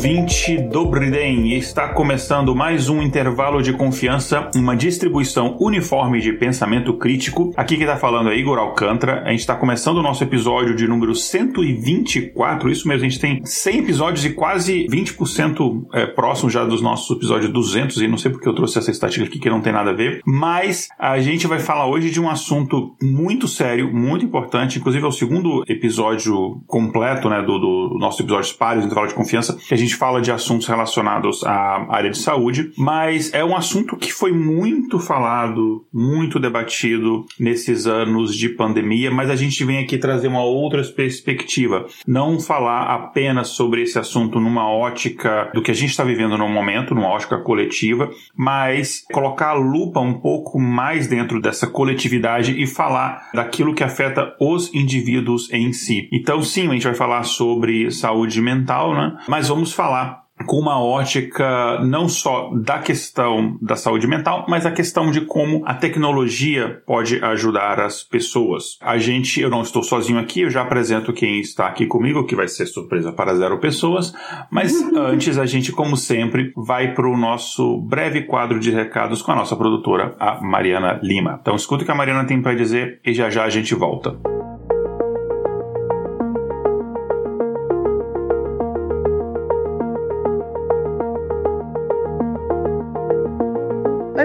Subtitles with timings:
[0.00, 7.52] Ouvinte Dobriden, está começando mais um intervalo de confiança, uma distribuição uniforme de pensamento crítico.
[7.54, 9.22] Aqui quem está falando é Igor Alcântara.
[9.26, 12.70] A gente está começando o nosso episódio de número 124.
[12.70, 17.14] Isso mesmo, a gente tem 100 episódios e quase 20% é, próximo já dos nossos
[17.14, 18.00] episódios 200.
[18.00, 20.22] E não sei porque eu trouxe essa estatística aqui que não tem nada a ver.
[20.24, 24.78] Mas a gente vai falar hoje de um assunto muito sério, muito importante.
[24.78, 29.58] Inclusive é o segundo episódio completo né, do, do nosso episódio Pares, intervalo de confiança,
[29.58, 33.56] que a gente gente fala de assuntos relacionados à área de saúde, mas é um
[33.56, 39.78] assunto que foi muito falado, muito debatido nesses anos de pandemia, mas a gente vem
[39.78, 41.86] aqui trazer uma outra perspectiva.
[42.06, 46.48] Não falar apenas sobre esse assunto numa ótica do que a gente está vivendo no
[46.48, 52.66] momento, numa ótica coletiva, mas colocar a lupa um pouco mais dentro dessa coletividade e
[52.66, 56.08] falar daquilo que afeta os indivíduos em si.
[56.12, 59.18] Então, sim, a gente vai falar sobre saúde mental, né?
[59.26, 64.70] Mas vamos falar com uma ótica não só da questão da saúde mental, mas a
[64.70, 68.78] questão de como a tecnologia pode ajudar as pessoas.
[68.82, 72.36] A gente, eu não estou sozinho aqui, eu já apresento quem está aqui comigo, que
[72.36, 74.12] vai ser surpresa para zero pessoas,
[74.50, 79.32] mas antes a gente, como sempre, vai para o nosso breve quadro de recados com
[79.32, 81.38] a nossa produtora, a Mariana Lima.
[81.40, 84.39] Então escuta o que a Mariana tem para dizer e já já a gente volta.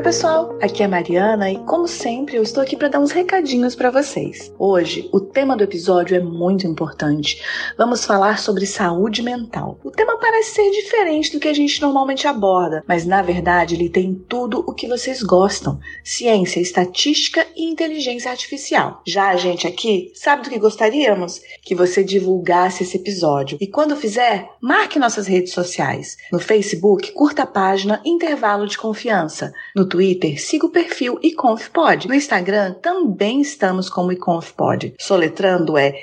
[0.05, 3.75] Pessoal, aqui é a Mariana e, como sempre, eu estou aqui para dar uns recadinhos
[3.75, 4.53] para vocês.
[4.59, 7.41] Hoje, o tema do episódio é muito importante.
[7.75, 9.79] Vamos falar sobre saúde mental.
[9.83, 13.89] O tema parece ser diferente do que a gente normalmente aborda, mas na verdade ele
[13.89, 19.01] tem tudo o que vocês gostam: ciência, estatística e inteligência artificial.
[19.07, 21.41] Já a gente aqui sabe do que gostaríamos?
[21.63, 23.57] Que você divulgasse esse episódio.
[23.59, 26.15] E quando fizer, marque nossas redes sociais.
[26.31, 29.51] No Facebook, curta a página Intervalo de Confiança.
[29.75, 32.09] No Twitter, siga o perfil iconfpod.
[32.09, 34.94] No Instagram, também estamos como iconfpod.
[35.00, 35.94] Soletrando é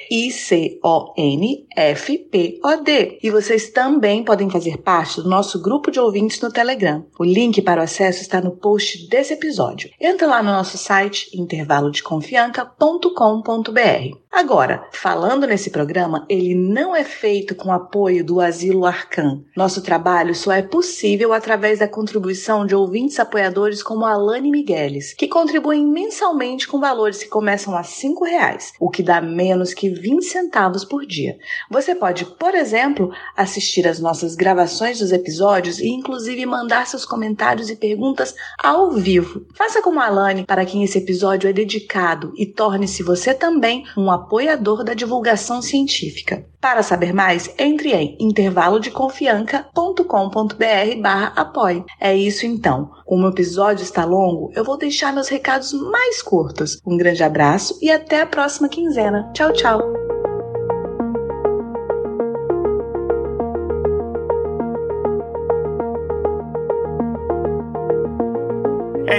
[1.76, 3.18] I-C-O-N-F-P-O-D.
[3.22, 7.04] E vocês também podem fazer parte do nosso grupo de ouvintes no Telegram.
[7.18, 9.90] O link para o acesso está no post desse episódio.
[10.00, 14.22] Entra lá no nosso site intervalodeconfianca.com.br.
[14.32, 19.42] Agora, falando nesse programa, ele não é feito com apoio do Asilo Arcan.
[19.54, 25.28] Nosso trabalho só é possível através da contribuição de ouvintes apoiadores como Alane Migueles, que
[25.28, 30.24] contribuem mensalmente com valores que começam a R$ reais, o que dá menos que 20
[30.24, 31.36] centavos por dia.
[31.70, 37.68] Você pode, por exemplo, assistir às nossas gravações dos episódios e inclusive mandar seus comentários
[37.70, 39.44] e perguntas ao vivo.
[39.54, 44.08] Faça como a Alane, para quem esse episódio é dedicado, e torne-se você também um
[44.10, 46.46] apoiador da divulgação científica.
[46.60, 51.84] Para saber mais, entre em intervalodeconfianca.com.br barra apoie.
[52.00, 52.88] É isso então.
[53.04, 56.78] Como o episódio está longo, eu vou deixar meus recados mais curtos.
[56.86, 59.28] Um grande abraço e até a próxima quinzena.
[59.34, 60.21] Tchau, tchau!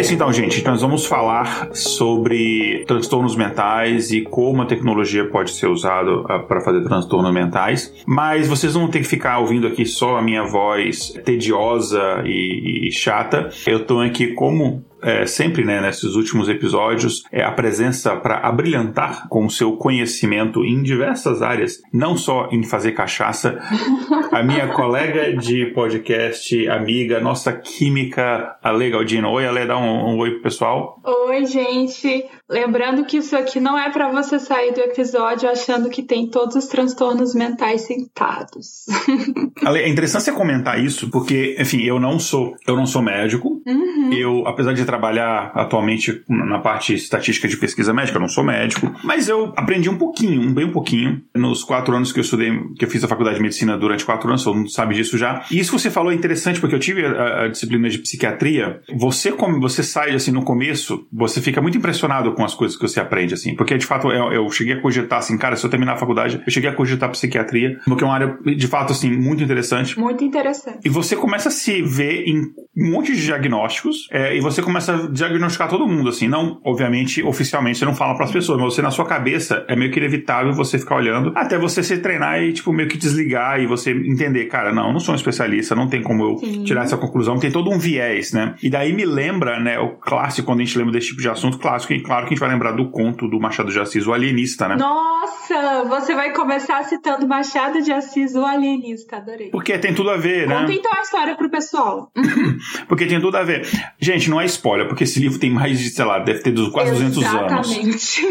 [0.04, 0.64] Isso então, gente.
[0.66, 6.60] Nós vamos falar sobre transtornos mentais e como a tecnologia pode ser usada ah, para
[6.60, 7.94] fazer transtornos mentais.
[8.06, 12.92] Mas vocês vão ter que ficar ouvindo aqui só a minha voz tediosa e, e
[12.92, 13.50] chata.
[13.66, 19.28] Eu estou aqui como é, sempre, né, nesses últimos episódios, é a presença para abrilhantar
[19.28, 23.60] com o seu conhecimento em diversas áreas, não só em fazer cachaça.
[24.32, 29.30] A minha colega de podcast, amiga, nossa química, Ale Galdino.
[29.30, 31.00] Oi, Ale, dá um, um oi pro pessoal.
[31.04, 32.26] Oi, gente.
[32.50, 36.56] Lembrando que isso aqui não é para você sair do episódio achando que tem todos
[36.56, 38.86] os transtornos mentais sentados.
[39.66, 43.62] Ale, é interessante você comentar isso, porque, enfim, eu não sou, eu não sou médico.
[43.66, 44.14] Uhum.
[44.14, 48.94] Eu, apesar de trabalhar atualmente na parte estatística de pesquisa médica, eu não sou médico,
[49.04, 52.86] mas eu aprendi um pouquinho, bem um pouquinho, nos quatro anos que eu estudei, que
[52.86, 55.44] eu fiz a faculdade de medicina durante quatro anos, todo mundo sabe disso já.
[55.50, 58.82] E isso que você falou é interessante, porque eu tive a, a disciplina de psiquiatria.
[58.96, 62.88] Você, como você sai assim no começo, você fica muito impressionado com as coisas que
[62.88, 65.70] você aprende, assim, porque de fato eu, eu cheguei a cogitar assim, cara, se eu
[65.72, 69.10] terminar a faculdade, eu cheguei a cogitar psiquiatria, porque é uma área de fato assim
[69.10, 70.00] muito interessante.
[70.00, 70.80] Muito interessante.
[70.86, 72.44] E você começa a se ver em
[72.78, 76.28] um monte de diagnósticos é, e você começa a diagnosticar todo mundo, assim.
[76.28, 79.76] Não, obviamente, oficialmente você não fala para as pessoas, mas você na sua cabeça é
[79.76, 83.60] meio que inevitável você ficar olhando até você se treinar e, tipo, meio que desligar
[83.60, 86.64] e você entender, cara, não, eu não sou um especialista, não tem como eu Sim.
[86.64, 88.56] tirar essa conclusão, tem todo um viés, né?
[88.62, 91.58] E daí me lembra, né, o clássico, quando a gente lembra desse tipo de assunto,
[91.58, 94.14] clássico, e claro que a gente vai lembrar do conto do Machado de Assis, o
[94.14, 94.76] alienista, né?
[94.76, 99.50] Nossa, você vai começar citando Machado de Assis, o alienista, adorei.
[99.50, 100.62] Porque tem tudo a ver, né?
[100.62, 102.12] Conta então a história pro pessoal.
[102.88, 103.68] porque tem tudo a ver.
[104.00, 106.92] Gente, não é spoiler, porque esse livro tem mais de, sei lá, deve ter quase
[106.92, 107.16] Exatamente.
[107.16, 107.72] 200 anos.
[107.72, 108.24] Exatamente.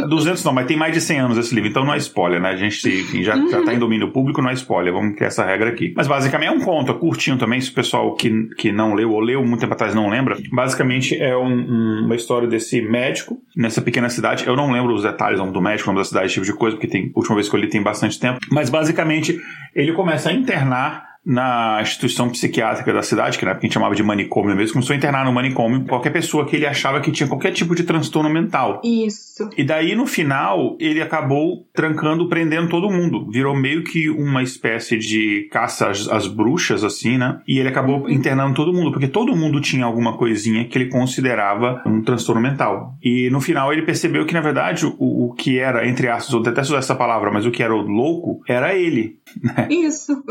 [0.08, 2.50] 200 não, mas tem mais de 100 anos esse livro, então não é spoiler, né?
[2.50, 3.48] A gente enfim, já, uhum.
[3.48, 5.92] já tá em domínio público, não é spoiler, vamos criar essa regra aqui.
[5.96, 9.12] Mas basicamente é um conto, é curtinho também, se o pessoal que, que não leu
[9.12, 10.36] ou leu muito tempo atrás não lembra.
[10.52, 14.46] Basicamente é um, um, uma história desse médico nessa pequena cidade.
[14.46, 16.88] Eu não lembro os detalhes do médico, nome da cidade, esse tipo de coisa, porque
[16.88, 18.38] tem, a última vez que eu li tem bastante tempo.
[18.50, 19.38] Mas basicamente
[19.74, 23.94] ele começa a internar na instituição psiquiátrica da cidade, que na época a gente chamava
[23.94, 27.28] de manicômio mesmo, começou a internar no manicômio qualquer pessoa que ele achava que tinha
[27.28, 28.80] qualquer tipo de transtorno mental.
[28.84, 29.48] Isso.
[29.56, 33.30] E daí, no final, ele acabou trancando, prendendo todo mundo.
[33.30, 37.40] Virou meio que uma espécie de caça às, às bruxas, assim, né?
[37.46, 38.10] E ele acabou uhum.
[38.10, 42.96] internando todo mundo, porque todo mundo tinha alguma coisinha que ele considerava um transtorno mental.
[43.00, 46.42] E no final ele percebeu que, na verdade, o, o que era, entre aspas, eu
[46.42, 49.20] detesto essa palavra, mas o que era o louco era ele.
[49.40, 49.68] Né?
[49.70, 50.24] Isso.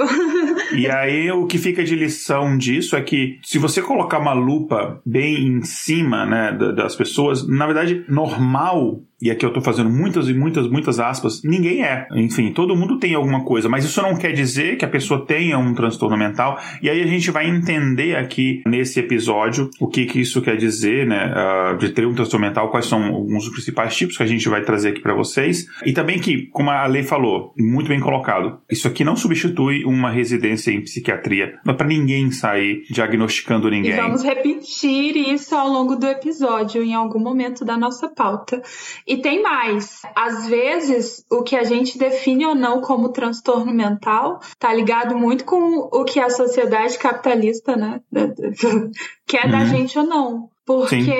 [0.73, 5.01] E aí o que fica de lição disso é que se você colocar uma lupa
[5.05, 10.29] bem em cima, né, das pessoas, na verdade, normal e aqui eu estou fazendo muitas
[10.29, 12.07] e muitas, muitas aspas, ninguém é.
[12.15, 15.57] Enfim, todo mundo tem alguma coisa, mas isso não quer dizer que a pessoa tenha
[15.57, 16.57] um transtorno mental.
[16.81, 21.05] E aí a gente vai entender aqui nesse episódio o que, que isso quer dizer,
[21.05, 24.27] né, uh, de ter um transtorno mental, quais são alguns dos principais tipos que a
[24.27, 25.67] gente vai trazer aqui para vocês.
[25.85, 30.09] E também que, como a lei falou, muito bem colocado, isso aqui não substitui uma
[30.09, 31.59] residência em psiquiatria.
[31.65, 33.91] Não é para ninguém sair diagnosticando ninguém.
[33.91, 38.61] E vamos repetir isso ao longo do episódio, em algum momento da nossa pauta.
[39.09, 40.03] E tem mais.
[40.15, 45.45] Às vezes, o que a gente define ou não como transtorno mental tá ligado muito
[45.45, 48.01] com o que a sociedade capitalista, né,
[49.25, 49.51] quer uhum.
[49.51, 50.49] da gente ou não.
[50.63, 51.11] Porque Sim.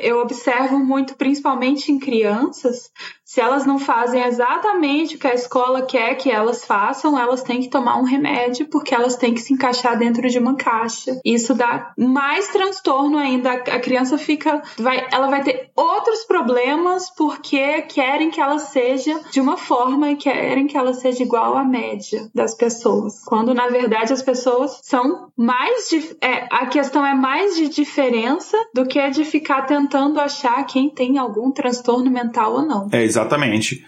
[0.00, 2.90] eu observo muito, principalmente em crianças,
[3.30, 7.60] se elas não fazem exatamente o que a escola quer que elas façam, elas têm
[7.60, 11.20] que tomar um remédio porque elas têm que se encaixar dentro de uma caixa.
[11.24, 13.52] Isso dá mais transtorno ainda.
[13.52, 19.40] A criança fica, vai, ela vai ter outros problemas porque querem que ela seja de
[19.40, 23.22] uma forma e querem que ela seja igual à média das pessoas.
[23.24, 25.88] Quando na verdade as pessoas são mais
[26.20, 31.16] é, a questão é mais de diferença do que de ficar tentando achar quem tem
[31.16, 32.88] algum transtorno mental ou não.
[32.90, 33.19] É, Exatamente.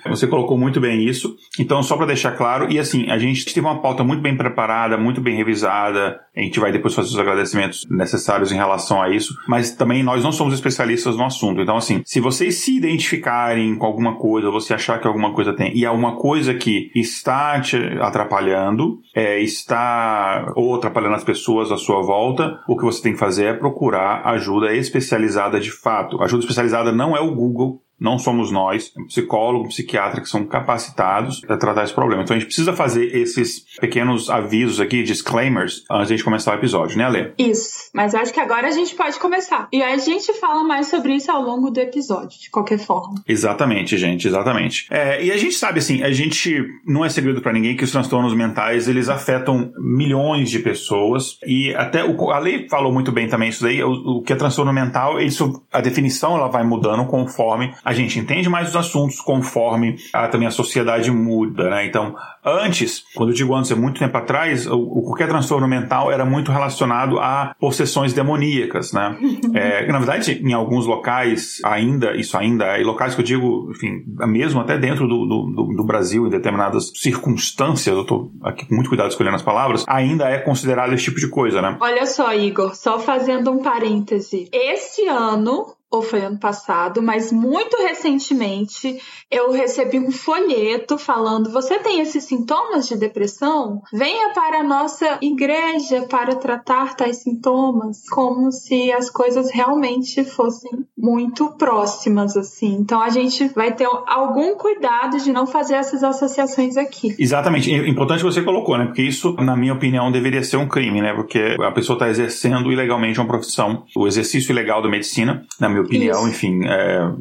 [0.09, 1.37] Você colocou muito bem isso.
[1.59, 4.97] Então, só para deixar claro, e assim, a gente teve uma pauta muito bem preparada,
[4.97, 6.21] muito bem revisada.
[6.37, 10.23] A gente vai depois fazer os agradecimentos necessários em relação a isso, mas também nós
[10.23, 11.61] não somos especialistas no assunto.
[11.61, 15.77] Então, assim, se vocês se identificarem com alguma coisa, você achar que alguma coisa tem,
[15.77, 22.03] e alguma coisa que está te atrapalhando, é, está ou atrapalhando as pessoas à sua
[22.03, 26.23] volta, o que você tem que fazer é procurar ajuda especializada de fato.
[26.23, 31.57] Ajuda especializada não é o Google, não somos nós, psicólogo, psiquiatra que são capacitados para
[31.57, 32.23] tratar esse problema.
[32.23, 36.53] Então a gente precisa fazer esses pequenos avisos aqui, disclaimers, antes de a gente começar
[36.53, 37.31] o episódio, né, Alê?
[37.39, 37.91] Isso.
[37.95, 39.69] Mas acho que agora a gente pode começar.
[39.73, 43.23] E aí a gente fala mais sobre isso ao longo do episódio, de qualquer forma.
[43.27, 44.87] Exatamente, gente, exatamente.
[44.91, 47.93] É, e a gente sabe, assim, a gente não é segredo para ninguém que os
[47.93, 53.29] transtornos mentais eles afetam milhões de pessoas e até o, a lei falou muito bem
[53.29, 53.83] também isso daí.
[53.85, 57.95] O, o que é transtorno mental, isso, a definição ela vai mudando conforme a a
[57.95, 61.87] gente entende mais os assuntos conforme a, também a sociedade muda, né?
[61.87, 66.11] Então, antes, quando eu digo antes, é muito tempo atrás, o, o qualquer transtorno mental
[66.11, 69.17] era muito relacionado a possessões demoníacas, né?
[69.55, 74.03] é, na verdade, em alguns locais ainda, isso ainda é, locais que eu digo, enfim,
[74.27, 78.89] mesmo até dentro do, do, do Brasil, em determinadas circunstâncias, eu estou aqui com muito
[78.89, 81.77] cuidado escolhendo as palavras, ainda é considerado esse tipo de coisa, né?
[81.81, 84.49] Olha só, Igor, só fazendo um parêntese.
[84.53, 88.99] Esse ano ou foi ano passado, mas muito recentemente
[89.31, 93.83] eu recebi um folheto falando: você tem esses sintomas de depressão?
[93.93, 100.87] Venha para a nossa igreja para tratar tais sintomas, como se as coisas realmente fossem
[100.97, 102.75] muito próximas, assim.
[102.75, 107.15] Então a gente vai ter algum cuidado de não fazer essas associações aqui.
[107.19, 107.71] Exatamente.
[107.71, 108.87] Importante você colocou, né?
[108.87, 111.13] Porque isso, na minha opinião, deveria ser um crime, né?
[111.13, 115.82] Porque a pessoa está exercendo ilegalmente uma profissão, o exercício ilegal da medicina, na minha
[115.83, 116.29] opinião, Isso.
[116.29, 116.65] enfim.
[116.65, 117.13] É,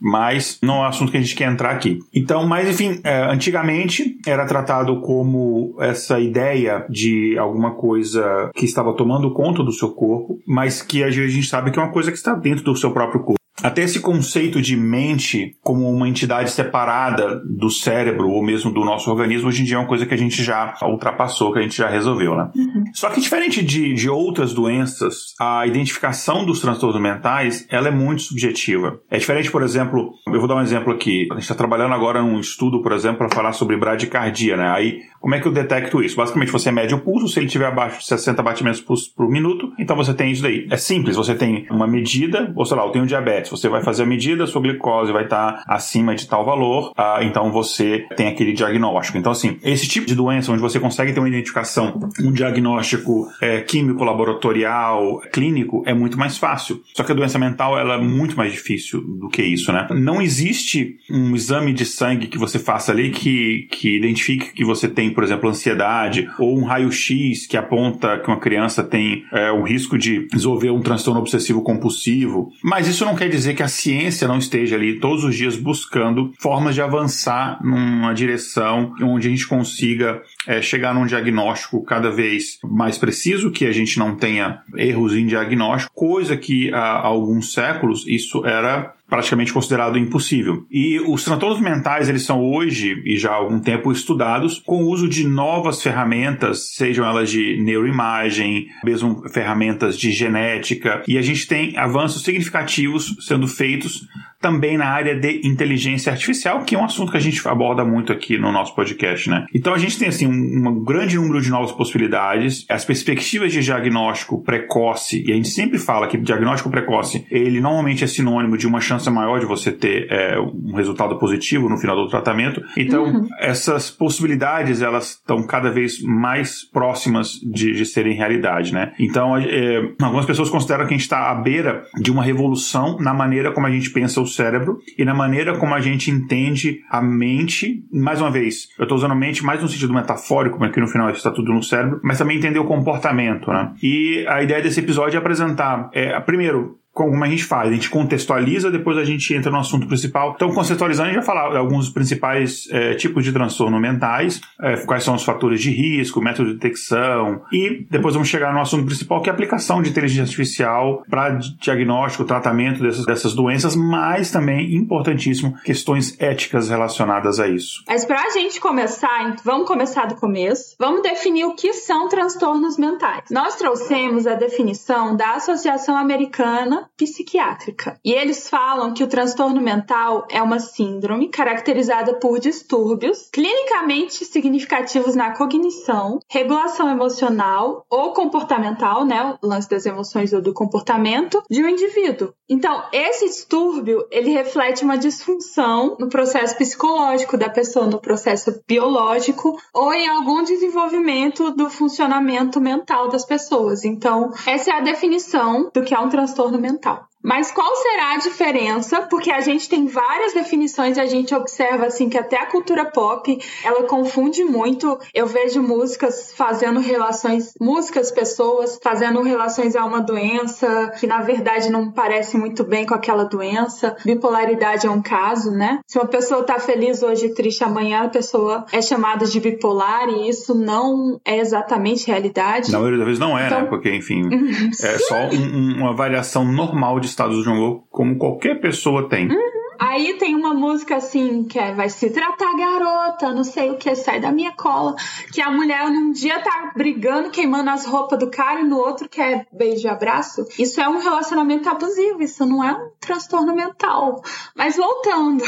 [0.00, 1.98] mas não é um assunto que a gente quer entrar aqui.
[2.14, 8.94] Então, mas enfim, é, antigamente era tratado como essa ideia de alguma coisa que estava
[8.94, 12.16] tomando conta do seu corpo, mas que a gente sabe que é uma coisa que
[12.16, 13.36] está dentro do seu próprio corpo.
[13.62, 19.10] Até esse conceito de mente como uma entidade separada do cérebro ou mesmo do nosso
[19.10, 21.76] organismo, hoje em dia é uma coisa que a gente já ultrapassou, que a gente
[21.76, 22.50] já resolveu, né?
[22.54, 22.84] Uhum.
[22.92, 28.22] Só que diferente de, de outras doenças, a identificação dos transtornos mentais, ela é muito
[28.22, 29.00] subjetiva.
[29.10, 31.26] É diferente, por exemplo, eu vou dar um exemplo aqui.
[31.30, 34.68] A gente está trabalhando agora num estudo, por exemplo, para falar sobre bradicardia, né?
[34.68, 36.16] Aí, como é que eu detecto isso?
[36.16, 39.72] Basicamente, você mede o pulso, se ele estiver abaixo de 60 batimentos por, por minuto,
[39.78, 40.66] então você tem isso daí.
[40.70, 43.50] É simples, você tem uma medida, ou sei lá, eu tenho diabetes, diabetes.
[43.50, 47.50] Você vai fazer a medida, sua glicose vai estar acima de tal valor, ah, então
[47.50, 49.18] você tem aquele diagnóstico.
[49.18, 53.60] Então, assim, esse tipo de doença onde você consegue ter uma identificação, um diagnóstico é,
[53.60, 56.82] químico, laboratorial, clínico, é muito mais fácil.
[56.94, 59.86] Só que a doença mental, ela é muito mais difícil do que isso, né?
[59.90, 64.88] Não existe um exame de sangue que você faça ali que, que identifique que você
[64.88, 69.62] tem, por exemplo, ansiedade, ou um raio-x que aponta que uma criança tem é, o
[69.62, 72.50] risco de desenvolver um transtorno obsessivo compulsivo.
[72.62, 75.56] Mas isso não quer dizer dizer que a ciência não esteja ali todos os dias
[75.56, 82.10] buscando formas de avançar numa direção onde a gente consiga é, chegar num diagnóstico cada
[82.10, 87.52] vez mais preciso, que a gente não tenha erros em diagnóstico, coisa que há alguns
[87.52, 90.66] séculos isso era praticamente considerado impossível.
[90.70, 94.88] E os transtornos mentais, eles são hoje, e já há algum tempo, estudados com o
[94.88, 101.46] uso de novas ferramentas, sejam elas de neuroimagem, mesmo ferramentas de genética, e a gente
[101.46, 104.06] tem avanços significativos sendo feitos
[104.40, 108.12] também na área de inteligência artificial, que é um assunto que a gente aborda muito
[108.12, 109.46] aqui no nosso podcast, né?
[109.54, 113.60] Então a gente tem assim um, um grande número de novas possibilidades, as perspectivas de
[113.60, 118.66] diagnóstico precoce, e a gente sempre fala que diagnóstico precoce, ele normalmente é sinônimo de
[118.66, 122.62] uma chance maior de você ter é, um resultado positivo no final do tratamento.
[122.76, 123.28] Então uhum.
[123.40, 128.92] essas possibilidades elas estão cada vez mais próximas de, de serem realidade, né?
[128.98, 133.14] Então é, algumas pessoas consideram que a gente está à beira de uma revolução na
[133.14, 137.00] maneira como a gente pensa o cérebro e na maneira como a gente entende a
[137.00, 137.84] mente.
[137.92, 141.10] Mais uma vez, eu estou usando a mente mais no sentido metafórico, porque no final
[141.10, 143.72] está tudo no cérebro, mas também entender o comportamento, né?
[143.82, 147.90] E a ideia desse episódio é apresentar, é, primeiro, como a gente faz, a gente
[147.90, 150.32] contextualiza, depois a gente entra no assunto principal.
[150.34, 155.04] Então, contextualizando, a gente vai falar alguns principais é, tipos de transtorno mentais, é, quais
[155.04, 159.20] são os fatores de risco, método de detecção, e depois vamos chegar no assunto principal,
[159.20, 164.74] que é a aplicação de inteligência artificial para diagnóstico, tratamento dessas, dessas doenças, mas também,
[164.74, 167.84] importantíssimo, questões éticas relacionadas a isso.
[167.86, 172.78] Mas para a gente começar, vamos começar do começo, vamos definir o que são transtornos
[172.78, 173.24] mentais.
[173.30, 177.98] Nós trouxemos a definição da Associação Americana psiquiátrica.
[178.04, 185.14] E eles falam que o transtorno mental é uma síndrome caracterizada por distúrbios clinicamente significativos
[185.14, 191.62] na cognição, regulação emocional ou comportamental, né, o lance das emoções ou do comportamento de
[191.62, 192.32] um indivíduo.
[192.48, 199.56] Então, esse distúrbio, ele reflete uma disfunção no processo psicológico da pessoa, no processo biológico
[199.74, 203.84] ou em algum desenvolvimento do funcionamento mental das pessoas.
[203.84, 207.08] Então, essa é a definição do que é um transtorno mental ambiental.
[207.26, 209.02] Mas qual será a diferença?
[209.02, 212.84] Porque a gente tem várias definições e a gente observa assim que até a cultura
[212.84, 214.96] pop, ela confunde muito.
[215.12, 221.68] Eu vejo músicas fazendo relações, músicas, pessoas fazendo relações a uma doença que na verdade
[221.68, 223.96] não parece muito bem com aquela doença.
[224.04, 225.80] Bipolaridade é um caso, né?
[225.84, 230.08] Se uma pessoa tá feliz hoje e triste amanhã, a pessoa é chamada de bipolar
[230.10, 232.70] e isso não é exatamente realidade.
[232.70, 233.46] Na maioria das vezes não é, né?
[233.48, 233.62] então...
[233.62, 233.66] né?
[233.66, 234.22] Porque, enfim,
[234.80, 239.26] é só um, uma variação normal de estados de humor como qualquer pessoa tem.
[239.26, 239.55] Uhum.
[239.78, 243.94] Aí tem uma música assim que é vai se tratar garota, não sei o que,
[243.94, 244.94] sai da minha cola.
[245.32, 249.08] Que a mulher num dia tá brigando, queimando as roupas do cara e no outro
[249.08, 250.46] quer beijo e abraço.
[250.58, 254.22] Isso é um relacionamento abusivo, isso não é um transtorno mental.
[254.56, 255.42] Mas voltando,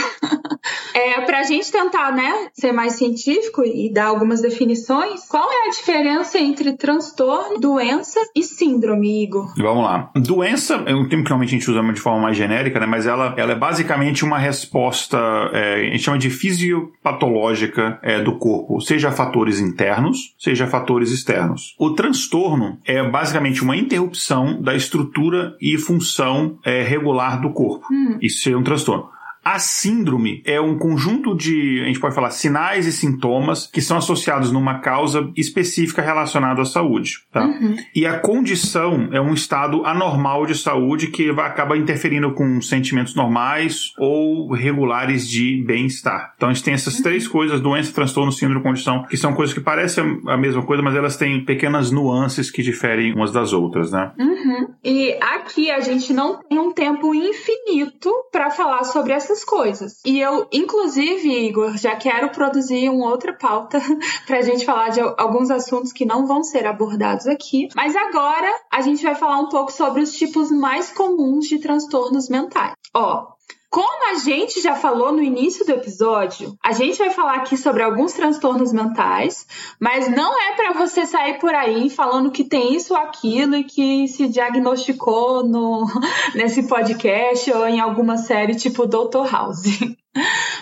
[0.95, 5.71] é, pra gente tentar, né, ser mais científico e dar algumas definições, qual é a
[5.71, 9.53] diferença entre transtorno, doença e síndrome, Igor?
[9.57, 10.11] Vamos lá.
[10.15, 13.07] Doença é um termo que normalmente a gente usa de forma mais genérica, né, mas
[13.07, 15.19] ela, ela é basicamente uma resposta,
[15.53, 21.75] é, a gente chama de fisiopatológica é, do corpo, seja fatores internos, seja fatores externos.
[21.79, 27.87] O transtorno é basicamente uma interrupção da estrutura e função é, regular do corpo.
[27.91, 28.19] Hum.
[28.21, 29.09] Isso é um transtorno.
[29.49, 33.97] A síndrome é um conjunto de, a gente pode falar, sinais e sintomas que são
[33.97, 37.21] associados numa causa específica relacionada à saúde.
[37.33, 37.47] Tá?
[37.47, 37.75] Uhum.
[37.95, 43.95] E a condição é um estado anormal de saúde que acaba interferindo com sentimentos normais
[43.99, 46.35] ou regulares de bem-estar.
[46.37, 47.05] Então a gente tem essas uhum.
[47.05, 50.95] três coisas: doença, transtorno, síndrome, condição, que são coisas que parecem a mesma coisa, mas
[50.95, 54.13] elas têm pequenas nuances que diferem umas das outras, né?
[54.19, 54.69] Uhum.
[54.85, 60.01] E aqui a gente não tem um tempo infinito para falar sobre essas coisas.
[60.05, 63.81] E eu, inclusive, Igor, já quero produzir uma outra pauta
[64.27, 67.69] pra gente falar de alguns assuntos que não vão ser abordados aqui.
[67.75, 72.29] Mas agora a gente vai falar um pouco sobre os tipos mais comuns de transtornos
[72.29, 72.75] mentais.
[72.95, 73.38] Ó,
[73.71, 77.83] como a gente já falou no início do episódio, a gente vai falar aqui sobre
[77.83, 79.47] alguns transtornos mentais,
[79.79, 83.65] mas não é para você sair por aí falando que tem isso ou aquilo e
[83.65, 85.87] que se diagnosticou no,
[86.35, 89.65] nesse podcast ou em alguma série tipo Doutor House.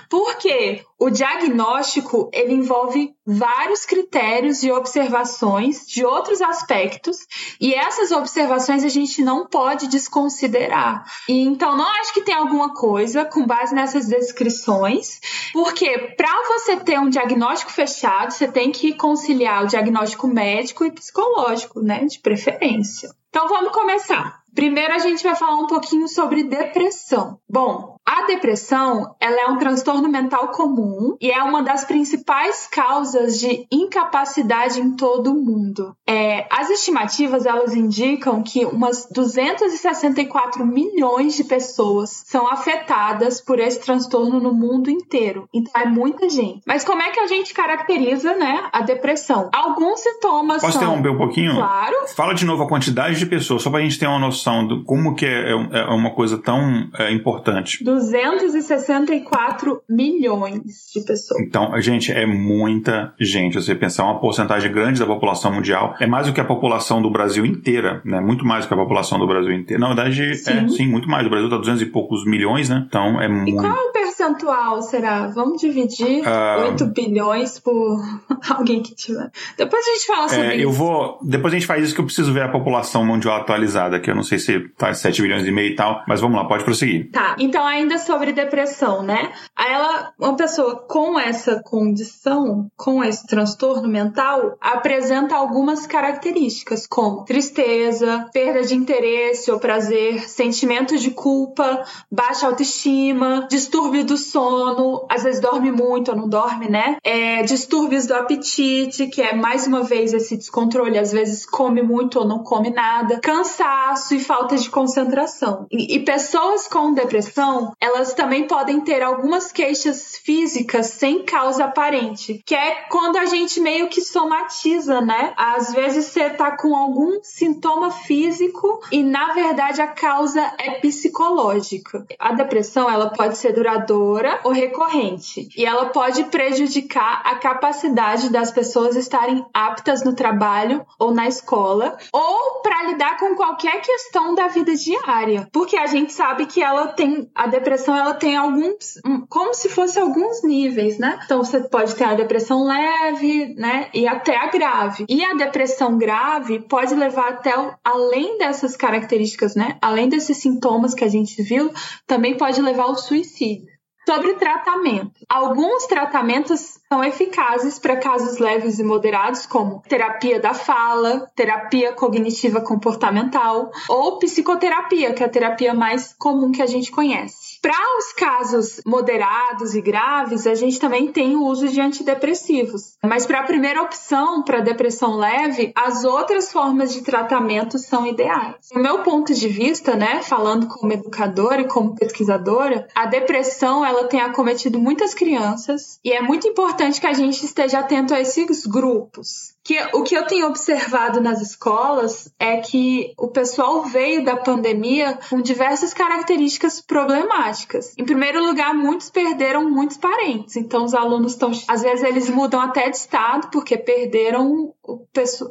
[0.09, 7.19] Porque o diagnóstico ele envolve vários critérios e observações de outros aspectos
[7.61, 11.05] e essas observações a gente não pode desconsiderar.
[11.29, 15.21] E então não acho que tem alguma coisa com base nessas descrições,
[15.53, 20.93] porque para você ter um diagnóstico fechado, você tem que conciliar o diagnóstico médico e
[20.93, 23.11] psicológico, né, de preferência.
[23.29, 24.41] Então vamos começar.
[24.55, 27.39] Primeiro a gente vai falar um pouquinho sobre depressão.
[27.47, 33.41] Bom, a depressão, ela é um transtorno mental comum e é uma das principais causas
[33.41, 35.97] de incapacidade em todo o mundo.
[36.07, 43.81] É, as estimativas, elas indicam que umas 264 milhões de pessoas são afetadas por esse
[43.81, 45.49] transtorno no mundo inteiro.
[45.53, 46.63] Então é muita gente.
[46.65, 49.51] Mas como é que a gente caracteriza, né, a depressão?
[49.53, 50.83] Alguns sintomas Posso são...
[50.83, 51.55] interromper um pouquinho?
[51.57, 51.97] Claro.
[52.15, 55.17] Fala de novo a quantidade de pessoas, só pra gente ter uma noção de como
[55.17, 57.83] que é, é, é uma coisa tão é, importante.
[57.97, 61.41] 264 milhões de pessoas.
[61.41, 63.55] Então, gente, é muita gente.
[63.55, 67.11] Você pensar uma porcentagem grande da população mundial é mais do que a população do
[67.11, 68.21] Brasil inteira, né?
[68.21, 69.81] Muito mais do que a população do Brasil inteira.
[69.81, 70.51] Na verdade, sim.
[70.51, 71.27] é sim, muito mais.
[71.27, 72.85] O Brasil tá 200 e poucos milhões, né?
[72.87, 73.51] Então é muito.
[73.51, 75.27] E qual é o percentual será?
[75.29, 76.29] Vamos dividir uh...
[76.29, 76.57] Ah.
[76.71, 78.01] 8 bilhões por
[78.49, 79.31] alguém que tiver.
[79.57, 80.65] Depois a gente fala sobre é, isso.
[80.65, 81.19] Eu vou.
[81.23, 84.15] Depois a gente faz isso que eu preciso ver a população mundial atualizada, que eu
[84.15, 87.11] não sei se tá 7 bilhões e meio e tal, mas vamos lá, pode prosseguir.
[87.11, 87.37] Tá.
[87.39, 89.33] Então, ainda sobre depressão, né?
[89.59, 98.29] Ela, uma pessoa com essa condição, com esse transtorno mental, apresenta algumas características, como tristeza,
[98.33, 105.41] perda de interesse ou prazer, sentimento de culpa, baixa autoestima, distúrbio do sono, às vezes
[105.41, 106.97] dorme muito ou não dorme, né?
[107.03, 112.19] É, distúrbios do apetite, que é mais uma vez esse descontrole, às vezes come muito
[112.19, 115.67] ou não come nada, cansaço e falta de concentração.
[115.71, 122.43] E, e pessoas com depressão, elas também podem ter algumas queixas físicas sem causa aparente,
[122.45, 125.33] que é quando a gente meio que somatiza, né?
[125.37, 132.07] Às vezes você tá com algum sintoma físico e na verdade a causa é psicológica.
[132.19, 138.51] A depressão, ela pode ser duradoura ou recorrente, e ela pode prejudicar a capacidade das
[138.51, 144.49] pessoas estarem aptas no trabalho ou na escola, ou para lidar com qualquer questão da
[144.49, 149.55] vida diária, porque a gente sabe que ela tem a depressão, ela tem alguns, como
[149.55, 151.19] se fosse alguns níveis, né?
[151.25, 153.89] Então você pode ter a depressão leve, né?
[153.93, 155.07] E até a grave.
[155.09, 157.53] E a depressão grave pode levar até
[157.85, 159.79] além dessas características, né?
[159.81, 161.71] Além desses sintomas que a gente viu,
[162.07, 163.76] também pode levar ao suicídio.
[164.07, 165.27] Sobre tratamento.
[165.29, 172.61] Alguns tratamentos são eficazes para casos leves e moderados, como terapia da fala, terapia cognitiva
[172.61, 177.59] comportamental ou psicoterapia, que é a terapia mais comum que a gente conhece.
[177.61, 182.97] Para os casos moderados e graves, a gente também tem o uso de antidepressivos.
[183.03, 188.55] Mas para a primeira opção, para depressão leve, as outras formas de tratamento são ideais.
[188.73, 194.05] Do meu ponto de vista, né, falando como educadora e como pesquisadora, a depressão ela
[194.05, 198.67] tem acometido muitas crianças e é muito importante que a gente esteja atento a esses
[198.67, 199.55] grupos.
[199.65, 205.19] Que, o que eu tenho observado nas escolas é que o pessoal veio da pandemia
[205.29, 207.93] com diversas características problemáticas.
[207.99, 210.55] Em primeiro lugar, muitos perderam muitos parentes.
[210.55, 211.51] Então, os alunos estão.
[211.67, 214.73] Às vezes, eles mudam até de estado porque perderam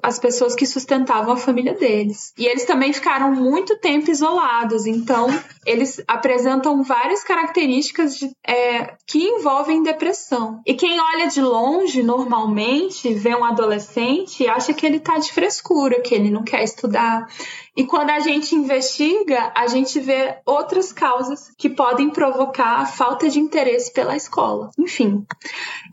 [0.01, 2.33] as pessoas que sustentavam a família deles.
[2.37, 4.85] E eles também ficaram muito tempo isolados.
[4.85, 5.27] Então,
[5.65, 10.61] eles apresentam várias características de, é, que envolvem depressão.
[10.65, 15.31] E quem olha de longe, normalmente, vê um adolescente e acha que ele tá de
[15.31, 17.27] frescura, que ele não quer estudar.
[17.75, 23.29] E quando a gente investiga, a gente vê outras causas que podem provocar a falta
[23.29, 24.69] de interesse pela escola.
[24.79, 25.25] Enfim.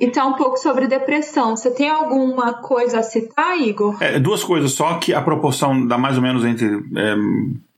[0.01, 1.57] Então, um pouco sobre depressão.
[1.57, 4.01] Você tem alguma coisa a citar, Igor?
[4.01, 6.69] É, duas coisas só que a proporção dá mais ou menos entre.
[6.69, 7.17] É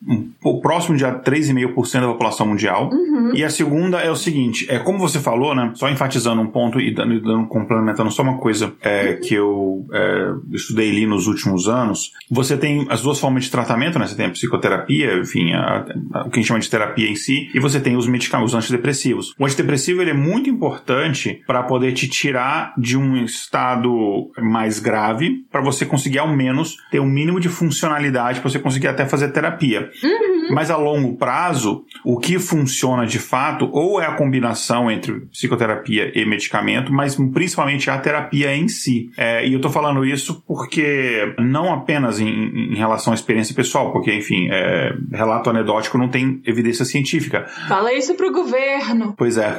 [0.06, 2.90] um, próximo de 3,5% da população mundial.
[2.92, 3.34] Uhum.
[3.34, 5.72] E a segunda é o seguinte: é como você falou, né?
[5.74, 9.20] Só enfatizando um ponto e dando, dando complementando só uma coisa é, uhum.
[9.20, 12.12] que eu é, estudei ali nos últimos anos.
[12.30, 14.06] Você tem as duas formas de tratamento, né?
[14.06, 17.16] Você tem a psicoterapia, enfim, a, a, o que a gente chama de terapia em
[17.16, 19.34] si, e você tem os medicamentos, os antidepressivos.
[19.38, 25.44] O antidepressivo ele é muito importante para poder te tirar de um estado mais grave,
[25.50, 29.28] para você conseguir ao menos ter um mínimo de funcionalidade, para você conseguir até fazer
[29.28, 29.90] terapia.
[30.02, 30.54] Uhum.
[30.54, 36.12] Mas a longo prazo, o que funciona de fato, ou é a combinação entre psicoterapia
[36.14, 39.10] e medicamento, mas principalmente a terapia em si.
[39.16, 43.92] É, e eu tô falando isso porque não apenas em, em relação à experiência pessoal,
[43.92, 47.46] porque, enfim, é, relato anedótico não tem evidência científica.
[47.68, 49.14] Fala isso pro governo.
[49.16, 49.56] Pois é.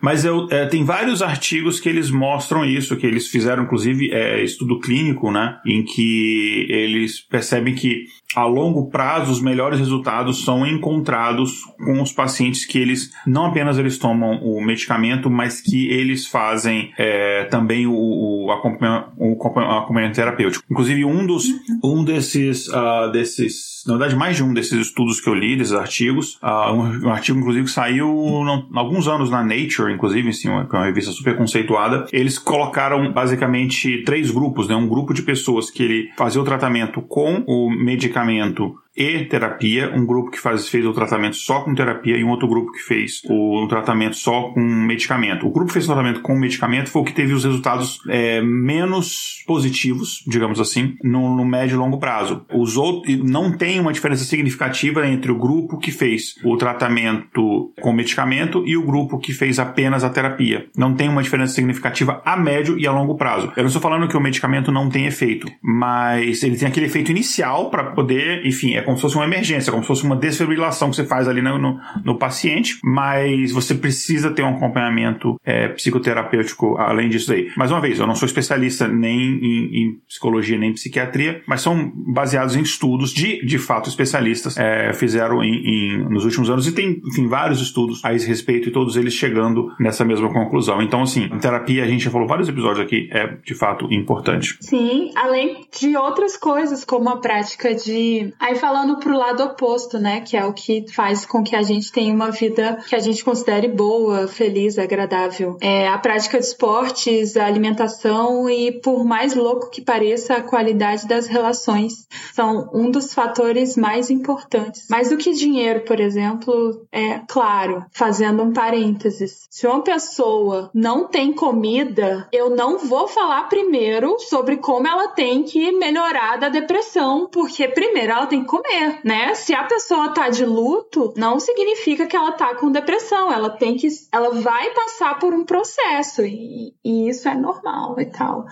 [0.00, 4.42] Mas eu, é, tem vários artigos que eles mostram isso, que eles fizeram, inclusive, é,
[4.42, 5.58] estudo clínico, né?
[5.64, 8.04] Em que eles percebem que
[8.34, 13.76] a longo prazo os melhores resultados são encontrados com os pacientes que eles não apenas
[13.76, 20.16] eles tomam o medicamento, mas que eles fazem é, também o, o, acompanhamento, o, acompanhamento
[20.16, 20.64] terapêutico.
[20.70, 21.44] Inclusive um dos
[21.84, 25.74] um desses uh, desses na verdade mais de um desses estudos que eu li desses
[25.74, 28.06] artigos uh, um, um, artigo inclusive que saiu
[28.44, 34.02] não, alguns anos na Nature inclusive assim, uma, uma revista super conceituada eles colocaram basicamente
[34.04, 38.12] três grupos né um grupo de pessoas que ele fazia o tratamento com o medicamento
[38.12, 42.28] medicamento e terapia, um grupo que faz, fez o tratamento só com terapia e um
[42.28, 45.46] outro grupo que fez o tratamento só com medicamento.
[45.46, 48.42] O grupo que fez o tratamento com medicamento foi o que teve os resultados é,
[48.42, 52.44] menos positivos, digamos assim, no, no médio e longo prazo.
[52.52, 57.92] Os outros não tem uma diferença significativa entre o grupo que fez o tratamento com
[57.92, 60.66] medicamento e o grupo que fez apenas a terapia.
[60.76, 63.52] Não tem uma diferença significativa a médio e a longo prazo.
[63.56, 67.10] Eu não estou falando que o medicamento não tem efeito, mas ele tem aquele efeito
[67.10, 70.16] inicial para poder, enfim, é é como se fosse uma emergência, como se fosse uma
[70.16, 75.36] desfibrilação que você faz ali no, no, no paciente, mas você precisa ter um acompanhamento
[75.44, 77.50] é, psicoterapêutico além disso aí.
[77.56, 81.60] Mais uma vez, eu não sou especialista nem em, em psicologia nem em psiquiatria, mas
[81.60, 86.66] são baseados em estudos de, de fato, especialistas é, fizeram em, em, nos últimos anos
[86.66, 90.82] e tem, enfim, vários estudos a esse respeito e todos eles chegando nessa mesma conclusão.
[90.82, 94.56] Então, assim, terapia, a gente já falou vários episódios aqui, é de fato importante.
[94.60, 98.32] Sim, além de outras coisas, como a prática de.
[98.38, 100.20] Aí falando pro lado oposto, né?
[100.20, 103.24] Que é o que faz com que a gente tenha uma vida que a gente
[103.24, 105.56] considere boa, feliz, agradável.
[105.60, 111.06] É a prática de esportes, a alimentação e, por mais louco que pareça, a qualidade
[111.06, 114.86] das relações são um dos fatores mais importantes.
[114.88, 119.46] Mais do que dinheiro, por exemplo, é claro, fazendo um parênteses.
[119.50, 125.42] Se uma pessoa não tem comida, eu não vou falar primeiro sobre como ela tem
[125.42, 129.34] que melhorar da depressão, porque primeiro ela tem que comer né?
[129.34, 133.32] Se a pessoa tá de luto, não significa que ela tá com depressão.
[133.32, 133.88] Ela tem que.
[134.10, 138.46] Ela vai passar por um processo e, e isso é normal e tal.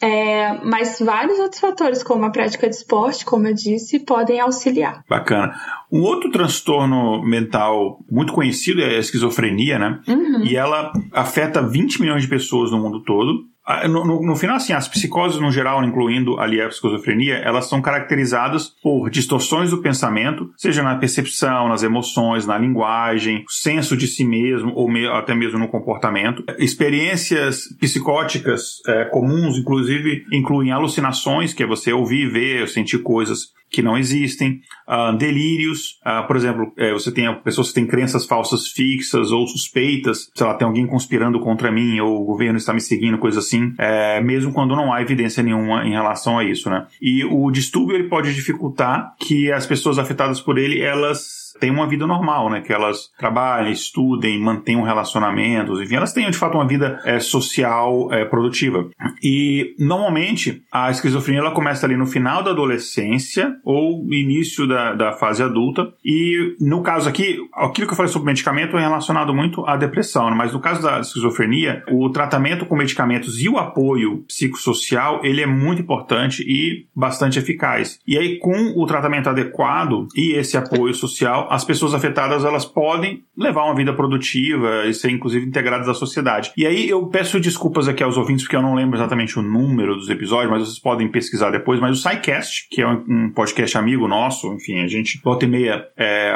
[0.00, 5.04] É, mas vários outros fatores, como a prática de esporte, como eu disse, podem auxiliar.
[5.08, 5.54] Bacana.
[5.90, 10.00] Um outro transtorno mental muito conhecido é a esquizofrenia, né?
[10.08, 10.44] Uhum.
[10.44, 13.44] E ela afeta 20 milhões de pessoas no mundo todo.
[13.66, 17.68] Ah, no, no, no, final, assim, as psicoses no geral, incluindo ali a esquizofrenia, elas
[17.68, 24.06] são caracterizadas por distorções do pensamento, seja na percepção, nas emoções, na linguagem, senso de
[24.06, 26.44] si mesmo ou me, até mesmo no comportamento.
[26.58, 33.82] Experiências psicóticas é, comuns, inclusive, incluem alucinações, que é você ouvir, ver, sentir coisas que
[33.82, 38.68] não existem, uh, delírios, uh, por exemplo, é, você tem pessoas que têm crenças falsas
[38.68, 42.80] fixas ou suspeitas, sei lá, tem alguém conspirando contra mim ou o governo está me
[42.80, 46.86] seguindo, coisa assim, é, mesmo quando não há evidência nenhuma em relação a isso, né?
[47.00, 51.86] E o distúrbio ele pode dificultar que as pessoas afetadas por ele elas têm uma
[51.86, 52.60] vida normal, né?
[52.60, 58.12] Que elas trabalhem, estudem, mantenham relacionamentos, enfim, elas tenham de fato uma vida é, social
[58.12, 58.88] é, produtiva.
[59.22, 65.12] E normalmente a esquizofrenia ela começa ali no final da adolescência ou início da, da
[65.12, 65.92] fase adulta.
[66.04, 70.30] E no caso aqui, aquilo que eu falei sobre medicamento é relacionado muito à depressão,
[70.30, 70.36] né?
[70.36, 75.46] mas no caso da esquizofrenia, o tratamento com medicamentos e o apoio psicossocial ele é
[75.46, 77.98] muito importante e bastante eficaz.
[78.06, 83.22] E aí com o tratamento adequado e esse apoio social as pessoas afetadas elas podem
[83.36, 86.52] levar uma vida produtiva e ser inclusive integradas à sociedade.
[86.56, 89.96] E aí eu peço desculpas aqui aos ouvintes porque eu não lembro exatamente o número
[89.96, 91.80] dos episódios, mas vocês podem pesquisar depois.
[91.80, 95.86] Mas o SciCast, que é um podcast amigo nosso, enfim, a gente volta e meia,
[95.96, 96.30] é,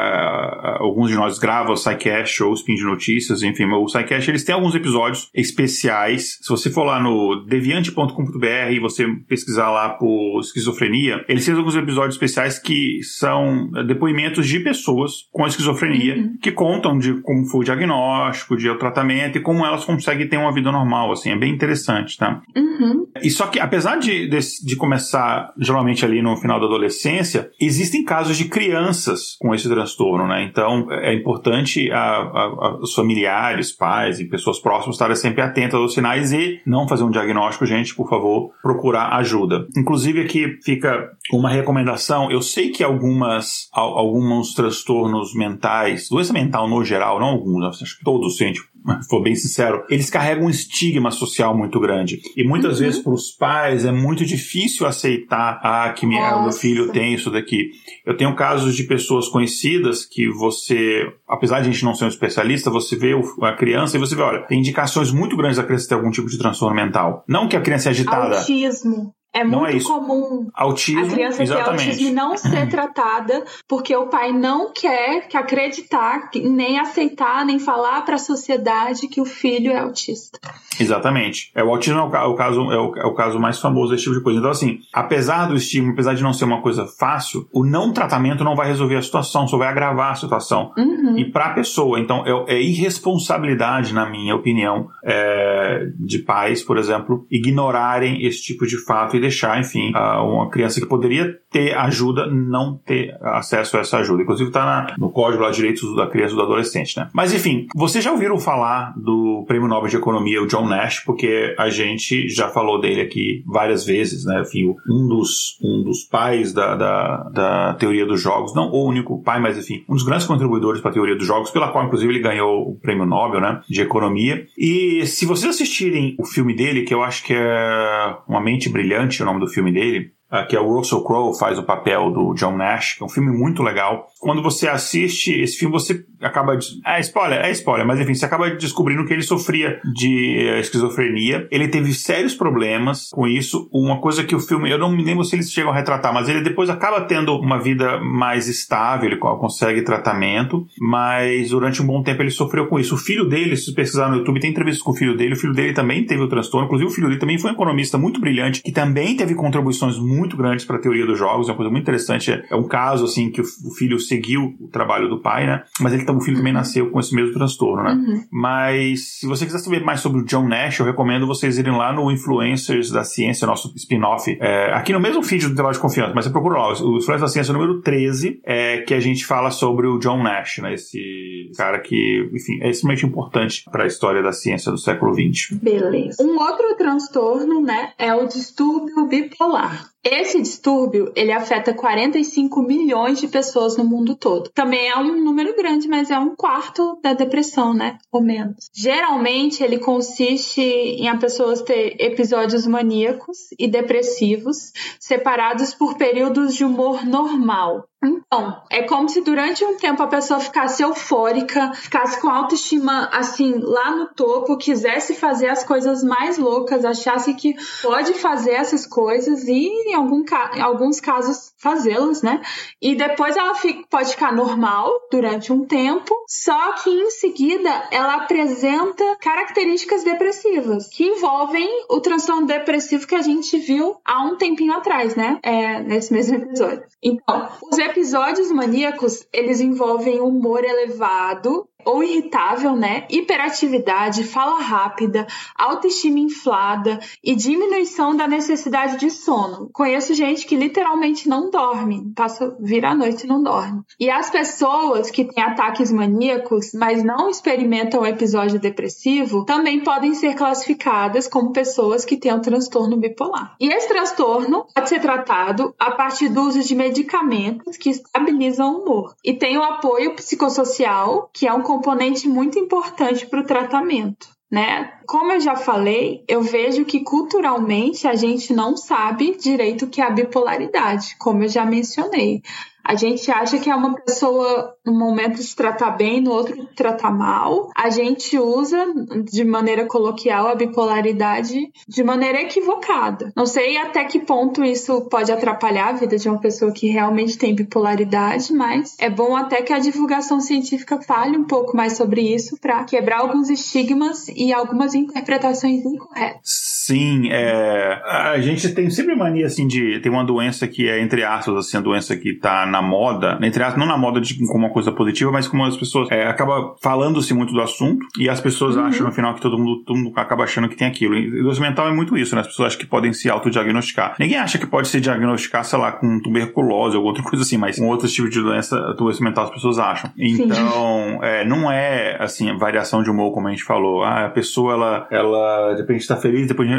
[0.79, 4.43] alguns de nós gravam o SciCast ou o Spin de Notícias, enfim, o SciCast eles
[4.43, 6.37] têm alguns episódios especiais.
[6.41, 11.75] Se você for lá no deviante.com.br e você pesquisar lá por esquizofrenia, eles têm alguns
[11.75, 16.37] episódios especiais que são depoimentos de pessoas pessoas com esquizofrenia uhum.
[16.41, 20.37] que contam de como foi o diagnóstico, de o tratamento e como elas conseguem ter
[20.37, 22.41] uma vida normal, assim, é bem interessante, tá?
[22.55, 23.07] Uhum.
[23.21, 28.03] E só que, apesar de, de, de, começar geralmente ali no final da adolescência, existem
[28.03, 30.43] casos de crianças com esse transtorno, né?
[30.43, 35.79] Então, é importante a, a, a, os familiares, pais e pessoas próximas estarem sempre atentas
[35.79, 39.67] aos sinais e não fazer um diagnóstico, gente, por favor, procurar ajuda.
[39.75, 42.31] Inclusive, aqui fica uma recomendação.
[42.31, 47.97] Eu sei que algumas, alguns transtornos transtornos mentais, doença mental no geral, não alguns, acho
[47.97, 48.61] que todos, se a gente
[49.07, 52.19] for bem sincero, eles carregam um estigma social muito grande.
[52.35, 52.85] E muitas uhum.
[52.85, 57.29] vezes para os pais é muito difícil aceitar ah, que minha, meu filho tem isso
[57.29, 57.69] daqui.
[58.05, 62.09] Eu tenho casos de pessoas conhecidas que você, apesar de a gente não ser um
[62.09, 65.87] especialista, você vê a criança e você vê, olha, tem indicações muito grandes da criança
[65.87, 67.23] ter algum tipo de transtorno mental.
[67.27, 68.39] Não que a criança é agitada.
[68.39, 69.13] Autismo.
[69.33, 71.83] É não muito é comum autismo, a criança exatamente.
[71.83, 77.45] ter autismo e não ser tratada porque o pai não quer que acreditar, nem aceitar,
[77.45, 80.37] nem falar para a sociedade que o filho é autista.
[80.79, 81.51] Exatamente.
[81.55, 83.91] É, o autismo é o, é o caso, é o, é o, caso mais famoso
[83.91, 84.39] desse tipo de coisa.
[84.39, 88.43] Então, assim, apesar do estigma, apesar de não ser uma coisa fácil, o não tratamento
[88.43, 90.73] não vai resolver a situação, só vai agravar a situação.
[90.77, 91.17] Uhum.
[91.17, 96.77] E para a pessoa, então, é, é, irresponsabilidade, na minha opinião, é, de pais, por
[96.77, 102.77] exemplo, ignorarem esse tipo de fato deixar, enfim, uma criança que poderia ter ajuda não
[102.77, 104.23] ter acesso a essa ajuda.
[104.23, 107.09] Inclusive está no código lá direitos da criança e do adolescente, né?
[107.13, 111.53] Mas enfim, vocês já ouviram falar do Prêmio Nobel de Economia, o John Nash, porque
[111.57, 114.41] a gente já falou dele aqui várias vezes, né?
[114.41, 119.21] Enfim, um dos, um dos pais da, da, da teoria dos jogos, não o único
[119.21, 122.11] pai, mas enfim, um dos grandes contribuidores para a teoria dos jogos, pela qual inclusive
[122.11, 123.61] ele ganhou o Prêmio Nobel, né?
[123.69, 124.45] De Economia.
[124.57, 129.10] E se vocês assistirem o filme dele, que eu acho que é Uma Mente Brilhante,
[129.19, 130.13] o nome do filme dele,
[130.47, 133.31] que é o Russell Crowe, faz o papel do John Nash, que é um filme
[133.31, 134.07] muito legal.
[134.19, 136.55] Quando você assiste esse filme, você acaba.
[136.55, 136.67] De...
[136.85, 141.47] É spoiler, é spoiler, mas enfim, você acaba descobrindo que ele sofria de uh, esquizofrenia.
[141.51, 143.69] Ele teve sérios problemas com isso.
[143.73, 146.29] Uma coisa que o filme, eu não me lembro se eles chegam a retratar, mas
[146.29, 152.01] ele depois acaba tendo uma vida mais estável, ele consegue tratamento, mas durante um bom
[152.03, 152.95] tempo ele sofreu com isso.
[152.95, 155.53] O filho dele, se pesquisar no YouTube, tem entrevistas com o filho dele, o filho
[155.53, 158.61] dele também teve o transtorno, inclusive o filho dele também foi um economista muito brilhante,
[158.61, 161.71] que também teve contribuições muito muito grandes para a teoria dos jogos, é uma coisa
[161.71, 162.31] muito interessante.
[162.49, 165.63] É um caso, assim, que o filho seguiu o trabalho do pai, né?
[165.79, 167.93] Mas ele, o filho também nasceu com esse mesmo transtorno, né?
[167.93, 168.23] Uhum.
[168.31, 171.91] Mas se você quiser saber mais sobre o John Nash, eu recomendo vocês irem lá
[171.91, 176.13] no Influencers da Ciência, nosso spin-off, é, aqui no mesmo feed do Trabalho de Confiança,
[176.13, 179.49] mas você procura lá, o Influência da Ciência número 13, é, que a gente fala
[179.49, 180.73] sobre o John Nash, né?
[180.73, 185.57] Esse cara que, enfim, é extremamente importante para a história da ciência do século XX.
[185.59, 186.23] Beleza.
[186.23, 189.90] Um outro transtorno, né, é o distúrbio bipolar.
[190.03, 194.49] Esse distúrbio, ele afeta 45 milhões de pessoas no mundo todo.
[194.49, 197.99] Também é um número grande, mas é um quarto da depressão, né?
[198.11, 198.69] Ou menos.
[198.73, 206.65] Geralmente, ele consiste em a pessoas ter episódios maníacos e depressivos, separados por períodos de
[206.65, 207.85] humor normal.
[208.03, 213.59] Então, é como se durante um tempo a pessoa ficasse eufórica, ficasse com autoestima assim
[213.59, 219.47] lá no topo, quisesse fazer as coisas mais loucas, achasse que pode fazer essas coisas
[219.47, 220.23] e em, algum,
[220.55, 222.41] em alguns casos fazê-las, né?
[222.81, 228.15] E depois ela fica, pode ficar normal durante um tempo, só que em seguida ela
[228.15, 234.73] apresenta características depressivas que envolvem o transtorno depressivo que a gente viu há um tempinho
[234.73, 235.37] atrás, né?
[235.43, 236.83] É, nesse mesmo episódio.
[237.03, 243.05] Então, os episódios maníacos, eles envolvem humor elevado, ou irritável, né?
[243.09, 249.69] Hiperatividade, fala rápida, autoestima inflada e diminuição da necessidade de sono.
[249.73, 253.81] Conheço gente que literalmente não dorme, passa vira a noite e não dorme.
[253.99, 260.35] E as pessoas que têm ataques maníacos, mas não experimentam episódio depressivo, também podem ser
[260.35, 263.55] classificadas como pessoas que têm um transtorno bipolar.
[263.59, 268.81] E esse transtorno pode ser tratado a partir do uso de medicamentos que estabilizam o
[268.81, 269.15] humor.
[269.23, 274.27] E tem o apoio psicossocial, que é um componente muito importante para o tratamento.
[274.51, 274.91] Né?
[275.07, 280.01] Como eu já falei, eu vejo que culturalmente a gente não sabe direito o que
[280.01, 282.41] é a bipolaridade, como eu já mencionei.
[282.83, 287.11] A gente acha que é uma pessoa, no momento se tratar bem, no outro tratar
[287.11, 287.69] mal.
[287.75, 288.85] A gente usa
[289.23, 293.31] de maneira coloquial a bipolaridade de maneira equivocada.
[293.35, 297.37] Não sei até que ponto isso pode atrapalhar a vida de uma pessoa que realmente
[297.37, 302.21] tem bipolaridade, mas é bom até que a divulgação científica fale um pouco mais sobre
[302.21, 306.60] isso para quebrar alguns estigmas e algumas interpretações incorretas.
[306.83, 311.23] Sim, é, a gente tem sempre mania assim de tem uma doença que é entre
[311.23, 314.65] aspas assim a doença que está na moda, entre aspas, não na moda de, como
[314.65, 318.41] uma coisa positiva, mas como as pessoas é, acaba falando-se muito do assunto e as
[318.41, 318.85] pessoas uhum.
[318.85, 321.13] acham no final que todo mundo, todo mundo acaba achando que tem aquilo.
[321.13, 322.41] E doença mental é muito isso, né?
[322.41, 324.15] As pessoas acham que podem se autodiagnosticar.
[324.19, 327.77] Ninguém acha que pode se diagnosticar, sei lá, com tuberculose ou outra coisa assim, mas
[327.77, 330.09] com outros tipos de doença, doença mental as pessoas acham.
[330.17, 334.03] Então, é, não é assim, variação de humor, como a gente falou.
[334.03, 336.70] Ah, a pessoa, ela, ela de repente está feliz, depois,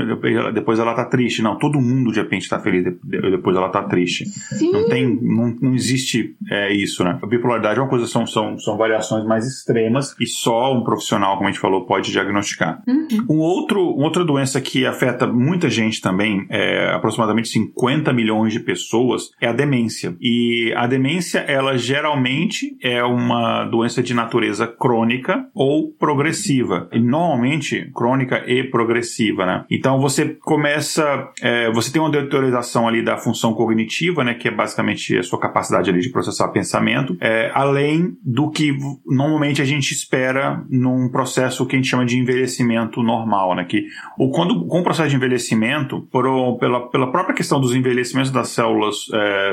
[0.52, 1.42] depois ela tá triste.
[1.42, 4.26] Não, todo mundo de repente está feliz, depois ela tá triste.
[4.26, 4.72] Sim.
[4.72, 7.18] Não tem, não, não existe é, isso, né?
[7.22, 11.36] A bipolaridade é uma coisa, são, são, são variações mais extremas e só um profissional,
[11.36, 12.82] como a gente falou, pode diagnosticar.
[12.86, 13.06] Uhum.
[13.28, 18.60] Um outro, uma outra doença que afeta muita gente também, é, aproximadamente 50 milhões de
[18.60, 20.16] pessoas, é a demência.
[20.20, 26.88] E a demência, ela geralmente é uma doença de natureza crônica ou progressiva.
[26.92, 29.64] E normalmente crônica e progressiva, né?
[29.82, 34.32] Então você começa, é, você tem uma deterioração ali da função cognitiva, né?
[34.32, 38.72] Que é basicamente a sua capacidade capacidade ali de processar pensamento, é, além do que
[39.04, 43.64] normalmente a gente espera num processo que a gente chama de envelhecimento normal, né?
[43.64, 43.86] Que
[44.18, 46.24] o, quando, com o processo de envelhecimento, por,
[46.58, 49.52] pela, pela própria questão dos envelhecimentos das células é,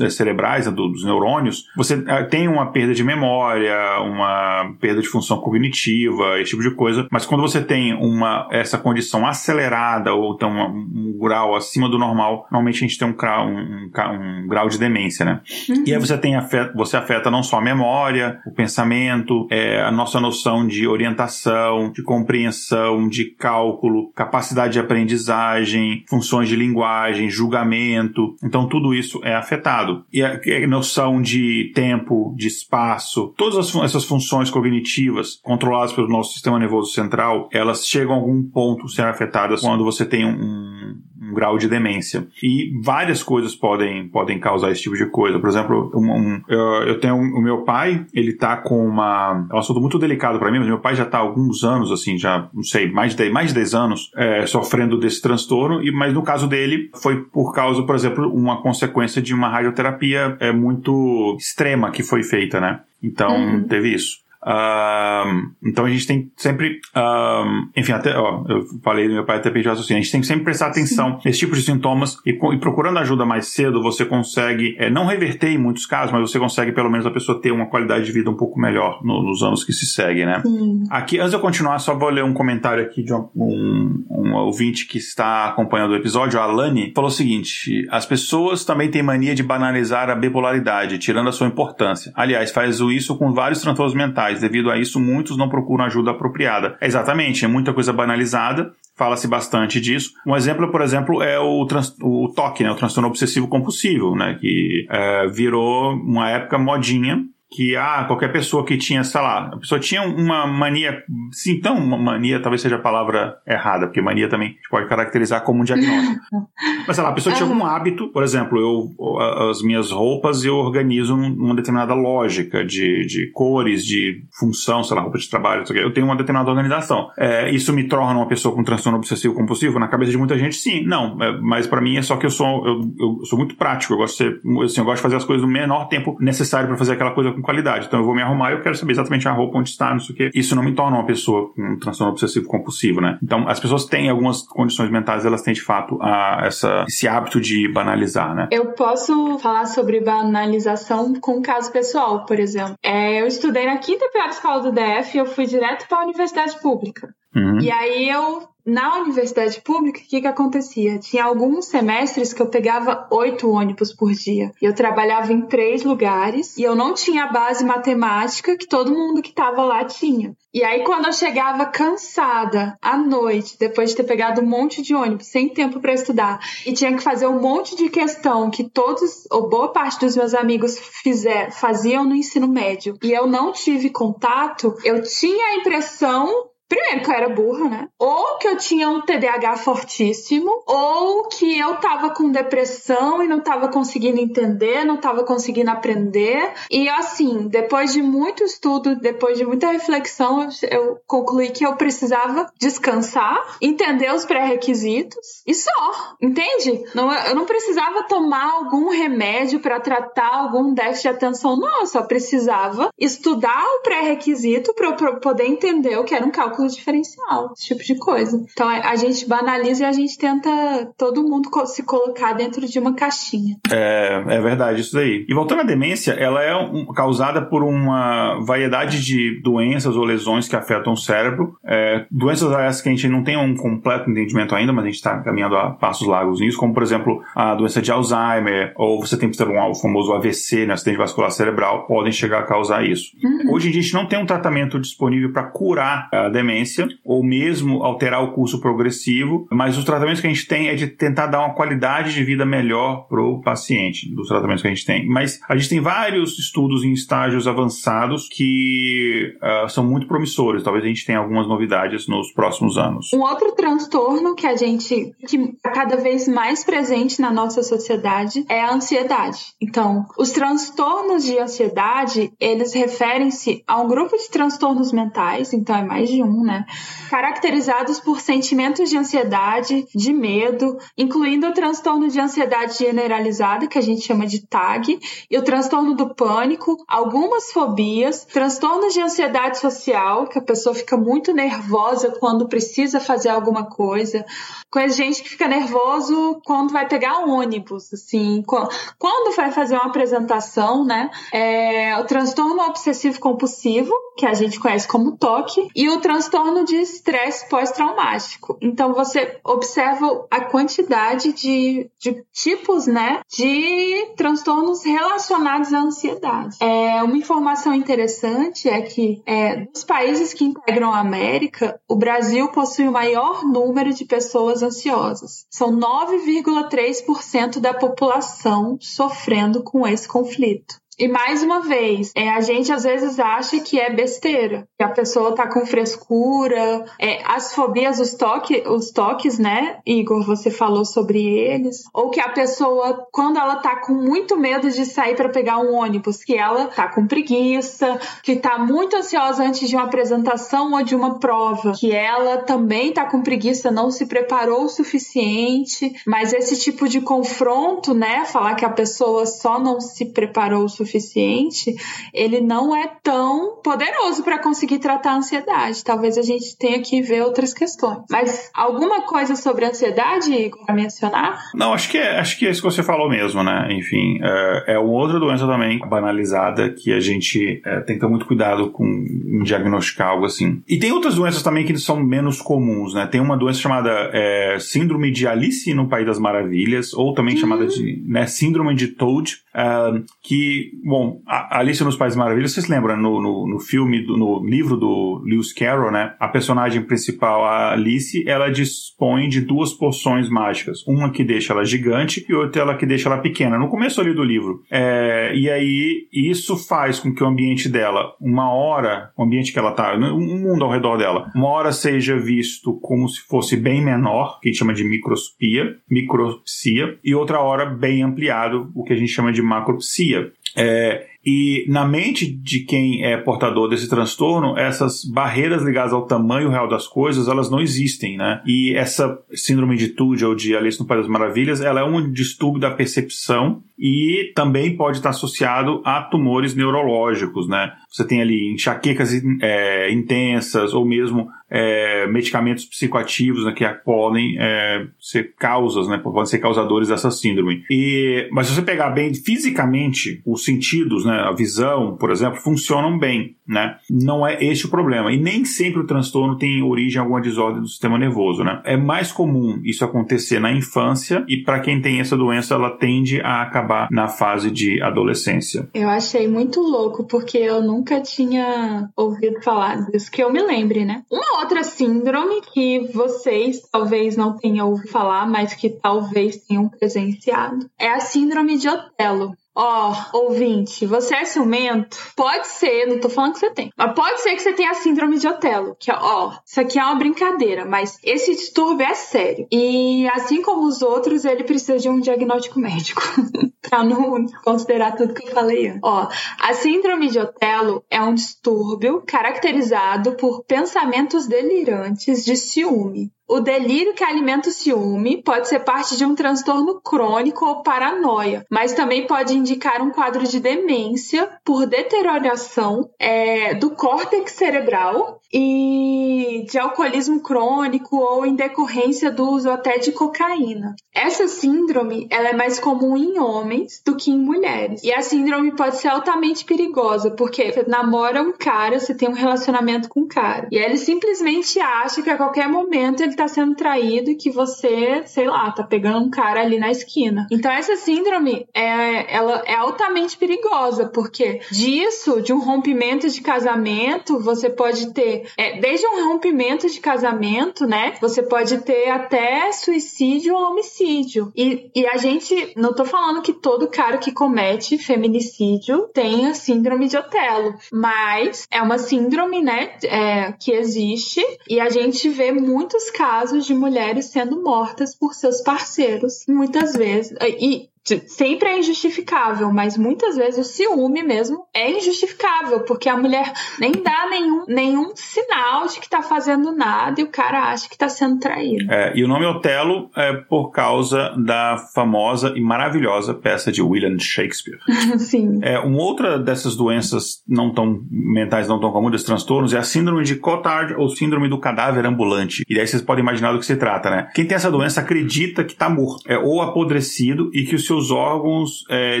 [0.00, 5.08] é, cerebrais, né, dos neurônios, você é, tem uma perda de memória, uma perda de
[5.08, 10.34] função cognitiva, esse tipo de coisa, mas quando você tem uma, essa condição acelerada ou
[10.34, 14.46] então um, um grau acima do normal, normalmente a gente tem um, um, um, um
[14.46, 15.40] grau de demência, né?
[15.68, 15.84] Uhum.
[15.86, 19.90] E aí você tem afeta, você afeta não só a memória, o pensamento, é, a
[19.90, 28.34] nossa noção de orientação, de compreensão, de cálculo, capacidade de aprendizagem, funções de linguagem, julgamento.
[28.42, 30.04] Então tudo isso é afetado.
[30.12, 36.08] E a, a noção de tempo, de espaço, todas as, essas funções cognitivas controladas pelo
[36.08, 40.94] nosso sistema nervoso central, elas chegam a algum ponto ser afetadas quando você tem um,
[41.20, 42.26] um grau de demência.
[42.42, 45.38] E várias coisas podem, podem causar esse tipo de coisa.
[45.38, 49.46] Por exemplo, um, um, eu, eu, tenho um, o meu pai, ele tá com uma.
[49.50, 51.90] É um assunto muito delicado para mim, mas meu pai já tá há alguns anos,
[51.90, 55.82] assim, já, não sei, mais de 10, mais de 10 anos é, sofrendo desse transtorno,
[55.82, 60.36] e, mas no caso dele foi por causa, por exemplo, uma consequência de uma radioterapia
[60.40, 62.80] é, muito extrema que foi feita, né?
[63.02, 63.64] Então, uhum.
[63.64, 64.22] teve isso.
[64.44, 69.36] Uh, então a gente tem sempre, uh, enfim, até, ó, eu falei do meu pai
[69.36, 71.20] até pediu assim, a gente tem que sempre prestar atenção Sim.
[71.26, 75.50] nesse tipo de sintomas e, e, procurando ajuda mais cedo, você consegue, é, não reverter
[75.50, 78.30] em muitos casos, mas você consegue pelo menos a pessoa ter uma qualidade de vida
[78.30, 80.42] um pouco melhor no, nos anos que se seguem, né?
[80.42, 80.84] Sim.
[80.90, 84.34] Aqui, antes de eu continuar, só vou ler um comentário aqui de um, um, um
[84.34, 89.02] ouvinte que está acompanhando o episódio, a Alane, falou o seguinte: as pessoas também têm
[89.02, 92.12] mania de banalizar a bipolaridade, tirando a sua importância.
[92.16, 96.76] Aliás, faz isso com vários transtornos mentais Devido a isso, muitos não procuram ajuda apropriada.
[96.80, 100.12] É exatamente, é muita coisa banalizada, fala-se bastante disso.
[100.26, 104.36] Um exemplo, por exemplo, é o, trans, o TOC, né, o transtorno obsessivo compulsivo, né,
[104.40, 109.56] que é, virou uma época modinha que ah, qualquer pessoa que tinha, sei lá, a
[109.58, 114.28] pessoa tinha uma mania, sim, então uma mania talvez seja a palavra errada, porque mania
[114.28, 116.20] também a gente pode caracterizar como um diagnóstico.
[116.86, 120.56] Mas sei lá, a pessoa tinha algum hábito, por exemplo, eu as minhas roupas eu
[120.56, 125.92] organizo numa determinada lógica de, de cores, de função, sei lá, roupa de trabalho, eu
[125.92, 127.10] tenho uma determinada organização.
[127.18, 129.78] É, isso me torna uma pessoa com transtorno obsessivo compulsivo?
[129.78, 130.84] Na cabeça de muita gente, sim.
[130.84, 133.92] Não, é, mas para mim é só que eu sou eu, eu sou muito prático,
[133.92, 136.68] eu gosto de ser, assim, eu gosto de fazer as coisas no menor tempo necessário
[136.68, 137.86] para fazer aquela coisa com qualidade.
[137.86, 139.98] Então eu vou me arrumar e eu quero saber exatamente a roupa onde está, não
[139.98, 140.30] sei o quê.
[140.34, 143.18] Isso não me torna uma pessoa com transtorno obsessivo compulsivo, né?
[143.22, 147.40] Então as pessoas têm algumas condições mentais, elas têm de fato a, essa, esse hábito
[147.40, 148.48] de banalizar, né?
[148.50, 152.74] Eu posso falar sobre banalização com um caso pessoal, por exemplo.
[152.82, 156.04] É, eu estudei na quinta pior escola do DF e eu fui direto para a
[156.04, 157.12] universidade pública.
[157.34, 157.60] Uhum.
[157.60, 160.98] E aí eu na universidade pública, o que, que acontecia?
[160.98, 164.52] Tinha alguns semestres que eu pegava oito ônibus por dia.
[164.60, 169.22] Eu trabalhava em três lugares e eu não tinha a base matemática que todo mundo
[169.22, 170.36] que estava lá tinha.
[170.54, 174.94] E aí, quando eu chegava cansada à noite, depois de ter pegado um monte de
[174.94, 179.26] ônibus, sem tempo para estudar, e tinha que fazer um monte de questão que todos,
[179.30, 183.88] ou boa parte dos meus amigos fizer, faziam no ensino médio, e eu não tive
[183.88, 187.88] contato, eu tinha a impressão Primeiro, que eu era burra, né?
[187.98, 193.40] Ou que eu tinha um TDAH fortíssimo, ou que eu tava com depressão e não
[193.40, 196.50] tava conseguindo entender, não tava conseguindo aprender.
[196.70, 202.50] E assim, depois de muito estudo, depois de muita reflexão, eu concluí que eu precisava
[202.58, 206.84] descansar, entender os pré-requisitos e só, entende?
[206.94, 211.80] Não, eu não precisava tomar algum remédio para tratar algum déficit de atenção, não.
[211.80, 216.61] Eu só precisava estudar o pré-requisito para eu poder entender o que era um cálculo
[216.62, 218.44] cálculo diferencial, esse tipo de coisa.
[218.52, 220.50] Então a gente banaliza e a gente tenta
[220.96, 223.56] todo mundo se colocar dentro de uma caixinha.
[223.70, 225.24] É, é verdade, isso daí.
[225.28, 230.48] E voltando à demência, ela é um, causada por uma variedade de doenças ou lesões
[230.48, 231.56] que afetam o cérebro.
[231.64, 234.96] É, doenças essas que a gente não tem um completo entendimento ainda, mas a gente
[234.96, 239.16] está caminhando a passos largos nisso, como por exemplo a doença de Alzheimer, ou você
[239.16, 243.12] tem, um, o famoso AVC, né, acidente vascular cerebral, podem chegar a causar isso.
[243.22, 243.54] Uhum.
[243.54, 247.82] Hoje a gente não tem um tratamento disponível para curar a demência demência, ou mesmo
[247.82, 251.40] alterar o curso progressivo, mas os tratamentos que a gente tem é de tentar dar
[251.40, 255.06] uma qualidade de vida melhor para o paciente, dos tratamentos que a gente tem.
[255.06, 260.62] Mas a gente tem vários estudos em estágios avançados que uh, são muito promissores.
[260.62, 263.12] Talvez a gente tenha algumas novidades nos próximos anos.
[263.12, 268.44] Um outro transtorno que a gente, que é cada vez mais presente na nossa sociedade
[268.48, 269.54] é a ansiedade.
[269.60, 275.84] Então, os transtornos de ansiedade, eles referem-se a um grupo de transtornos mentais, então é
[275.84, 276.64] mais de um, né?
[277.10, 283.82] Caracterizados por sentimentos de ansiedade, de medo, incluindo o transtorno de ansiedade generalizada, que a
[283.82, 284.98] gente chama de TAG,
[285.30, 290.96] e o transtorno do pânico, algumas fobias, transtornos de ansiedade social, que a pessoa fica
[290.96, 294.24] muito nervosa quando precisa fazer alguma coisa,
[294.72, 300.82] Conheço gente que fica nervoso quando vai pegar ônibus, assim, quando vai fazer uma apresentação,
[300.82, 301.10] né?
[301.30, 306.21] É, o transtorno obsessivo compulsivo, que a gente conhece como TOC, e o transtorno
[306.64, 308.56] de estresse pós-traumático.
[308.60, 316.56] Então você observa a quantidade de, de tipos, né, de transtornos relacionados à ansiedade.
[316.60, 322.48] É, uma informação interessante é que é, dos países que integram a América, o Brasil
[322.48, 325.46] possui o maior número de pessoas ansiosas.
[325.50, 330.81] São 9,3% da população sofrendo com esse conflito.
[330.98, 334.90] E mais uma vez, é, a gente às vezes acha que é besteira, que a
[334.90, 340.84] pessoa tá com frescura, é, as fobias, os, toque, os toques, né, Igor, você falou
[340.84, 345.30] sobre eles, ou que a pessoa, quando ela tá com muito medo de sair para
[345.30, 349.86] pegar um ônibus, que ela tá com preguiça, que tá muito ansiosa antes de uma
[349.86, 354.68] apresentação ou de uma prova, que ela também tá com preguiça, não se preparou o
[354.68, 360.64] suficiente, mas esse tipo de confronto, né, falar que a pessoa só não se preparou
[360.64, 361.74] o suficiente, suficiente,
[362.12, 365.84] ele não é tão poderoso para conseguir tratar a ansiedade.
[365.84, 367.98] Talvez a gente tenha que ver outras questões.
[368.10, 371.38] Mas alguma coisa sobre a ansiedade para mencionar?
[371.54, 373.68] Não, acho que é, acho que é isso que você falou mesmo, né?
[373.70, 378.08] Enfim, é, é uma outra doença também banalizada que a gente é, tem que ter
[378.08, 380.62] muito cuidado com diagnosticar algo assim.
[380.68, 383.06] E tem outras doenças também que são menos comuns, né?
[383.06, 387.40] Tem uma doença chamada é, síndrome de Alice no País das Maravilhas, ou também uhum.
[387.40, 392.68] chamada de né, síndrome de Toad, uh, que bom, a Alice nos Países Maravilhas, vocês
[392.68, 396.14] lembram, no, no, no filme, do, no livro do Lewis Carroll, né?
[396.18, 400.86] A personagem principal, a Alice, ela dispõe de duas porções mágicas.
[400.86, 403.58] Uma que deixa ela gigante e outra ela que deixa ela pequena.
[403.58, 404.62] No começo ali do livro.
[404.70, 409.58] É, e aí, isso faz com que o ambiente dela, uma hora, o ambiente que
[409.58, 413.82] ela tá, o mundo ao redor dela, uma hora seja visto como se fosse bem
[413.82, 418.92] menor, que a gente chama de microspia, micropsia, e outra hora bem ampliado, o que
[418.92, 420.32] a gente chama de macropsia.
[420.62, 426.50] É, e na mente de quem é portador desse transtorno, essas barreiras ligadas ao tamanho
[426.50, 428.40] real das coisas, elas não existem, né?
[428.44, 432.10] E essa síndrome de Tude ou de Alice no País das Maravilhas, ela é um
[432.10, 437.72] distúrbio da percepção e também pode estar associado a tumores neurológicos, né?
[437.90, 439.10] Você tem ali enxaquecas
[439.42, 446.24] é, intensas ou mesmo é, medicamentos psicoativos né, que podem é, ser causas, né, podem
[446.24, 447.62] ser causadores dessa síndrome.
[447.68, 452.98] E, mas se você pegar bem fisicamente, os sentidos, né, a visão, por exemplo, funcionam
[452.98, 453.36] bem.
[453.46, 453.76] Né?
[453.90, 455.12] Não é este o problema.
[455.12, 458.44] E nem sempre o transtorno tem origem em alguma desordem do sistema nervoso.
[458.44, 458.60] Né?
[458.64, 463.20] É mais comum isso acontecer na infância e para quem tem essa doença, ela tende
[463.20, 465.68] a acabar na fase de adolescência.
[465.74, 470.84] Eu achei muito louco porque eu nunca tinha ouvido falar disso, que eu me lembre,
[470.84, 471.02] né?
[471.10, 477.68] Uma outra síndrome que vocês talvez não tenham ouvido falar, mas que talvez tenham presenciado,
[477.78, 479.34] é a síndrome de Otelo.
[479.54, 481.98] Ó, oh, ouvinte, você é ciumento?
[482.16, 484.74] Pode ser, não tô falando que você tem, mas pode ser que você tenha a
[484.74, 488.94] síndrome de Otelo, que ó, oh, isso aqui é uma brincadeira, mas esse distúrbio é
[488.94, 489.46] sério.
[489.52, 493.02] E assim como os outros, ele precisa de um diagnóstico médico.
[493.62, 495.78] pra não considerar tudo que eu falei.
[495.82, 496.08] Ó,
[496.40, 503.94] a síndrome de Otelo é um distúrbio caracterizado por pensamentos delirantes de ciúme, o delírio
[503.94, 509.06] que alimenta o ciúme pode ser parte de um transtorno crônico ou paranoia, mas também
[509.06, 517.20] pode indicar um quadro de demência por deterioração é, do córtex cerebral e de alcoolismo
[517.20, 520.74] crônico ou em decorrência do uso até de cocaína.
[520.94, 524.82] Essa síndrome ela é mais comum em homens do que em mulheres.
[524.82, 529.14] E a síndrome pode ser altamente perigosa, porque você namora um cara, você tem um
[529.14, 533.54] relacionamento com um cara, e ele simplesmente acha que a qualquer momento ele tá sendo
[533.54, 537.26] traído e que você, sei lá, tá pegando um cara ali na esquina.
[537.30, 544.18] Então essa síndrome é, ela é altamente perigosa, porque disso, de um rompimento de casamento,
[544.18, 547.94] você pode ter é, desde um rompimento de casamento, né?
[548.00, 551.32] Você pode ter até suicídio ou homicídio.
[551.36, 556.88] E, e a gente, não tô falando que todo cara que comete feminicídio tenha síndrome
[556.88, 562.90] de Otelo, mas é uma síndrome, né, é, que existe e a gente vê muitos
[562.90, 567.16] casos de mulheres sendo mortas por seus parceiros, muitas vezes.
[567.20, 567.68] E
[568.06, 573.72] sempre é injustificável, mas muitas vezes o ciúme mesmo é injustificável, porque a mulher nem
[573.72, 577.88] dá nenhum, nenhum sinal de que tá fazendo nada e o cara acha que tá
[577.88, 578.70] sendo traído.
[578.72, 583.98] É, e o nome Otelo é por causa da famosa e maravilhosa peça de William
[583.98, 584.58] Shakespeare.
[584.98, 585.40] Sim.
[585.42, 589.62] É, uma outra dessas doenças não tão mentais, não tão comuns, desses transtornos, é a
[589.62, 592.44] síndrome de Cotard ou síndrome do cadáver ambulante.
[592.48, 594.08] E daí vocês podem imaginar do que se trata, né?
[594.14, 597.71] Quem tem essa doença acredita que tá morto, é, ou apodrecido e que o seu
[597.72, 599.00] seus órgãos é,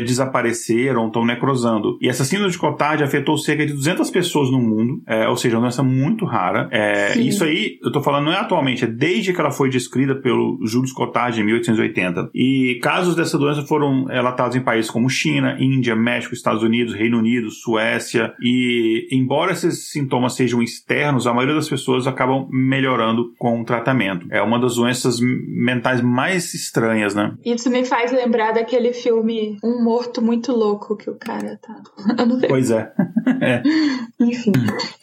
[0.00, 1.98] desapareceram, estão necrosando.
[2.00, 5.56] E essa síndrome de Cotard afetou cerca de 200 pessoas no mundo, é, ou seja,
[5.56, 6.68] uma doença muito rara.
[6.72, 10.14] É, isso aí, eu tô falando, não é atualmente, é desde que ela foi descrita
[10.14, 12.30] pelo Jules Cotard em 1880.
[12.34, 17.18] E casos dessa doença foram relatados em países como China, Índia, México, Estados Unidos, Reino
[17.18, 18.32] Unido, Suécia.
[18.40, 24.26] E embora esses sintomas sejam externos, a maioria das pessoas acabam melhorando com o tratamento.
[24.30, 27.34] É uma das doenças mentais mais estranhas, né?
[27.44, 31.74] Isso me faz lembrar da daquele filme Um Morto Muito Louco que o cara tá.
[32.18, 32.92] Eu não Pois é.
[33.40, 33.62] é.
[34.20, 34.52] Enfim.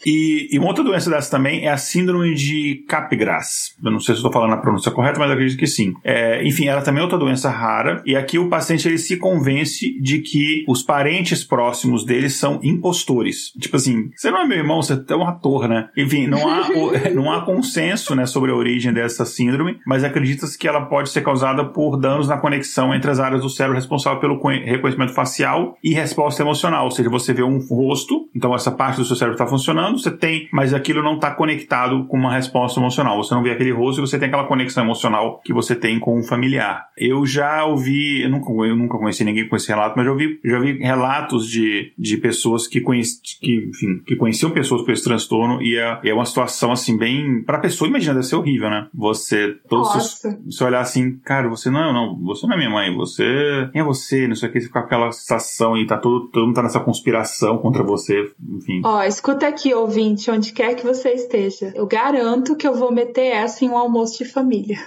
[0.06, 3.76] E, e, uma outra doença dessa também é a síndrome de Capgras.
[3.84, 5.94] Eu não sei se estou falando a pronúncia correta, mas acredito que sim.
[6.04, 8.02] É, enfim, ela também é outra doença rara.
[8.06, 13.52] E aqui o paciente ele se convence de que os parentes próximos dele são impostores.
[13.60, 15.90] Tipo assim, você não é meu irmão, você é um ator, né?
[15.98, 16.70] Enfim, não há,
[17.14, 21.22] não há consenso né, sobre a origem dessa síndrome, mas acredita-se que ela pode ser
[21.22, 25.94] causada por danos na conexão entre as áreas do cérebro responsável pelo reconhecimento facial e
[25.94, 26.86] resposta emocional.
[26.86, 30.12] Ou seja, você vê um rosto, então essa parte do seu cérebro está funcionando, você
[30.12, 33.22] tem, mas aquilo não está conectado com uma resposta emocional.
[33.22, 36.18] Você não vê aquele rosto e você tem aquela conexão emocional que você tem com
[36.18, 36.88] um familiar.
[36.98, 40.40] Eu já ouvi, eu nunca, eu nunca conheci ninguém com esse relato, mas já ouvi,
[40.44, 45.04] já ouvi relatos de, de pessoas que, conheci, que, enfim, que conheciam pessoas com esse
[45.04, 47.44] transtorno e é, é uma situação assim bem.
[47.44, 48.88] Para a pessoa, imagina, deve ser horrível, né?
[48.94, 52.96] Você, todos, se, se olhar assim, cara, você não, não, você não é minha mãe,
[52.96, 53.24] você
[53.72, 54.28] quem é você?
[54.28, 56.64] Não sei o que, você fica com aquela sensação e tá todo, todo mundo tá
[56.64, 58.82] nessa conspiração contra você, enfim.
[58.84, 61.72] Ó, escuta aqui, ouvinte, onde quer que você esteja.
[61.76, 64.78] Eu garanto que eu vou meter essa em um almoço de família.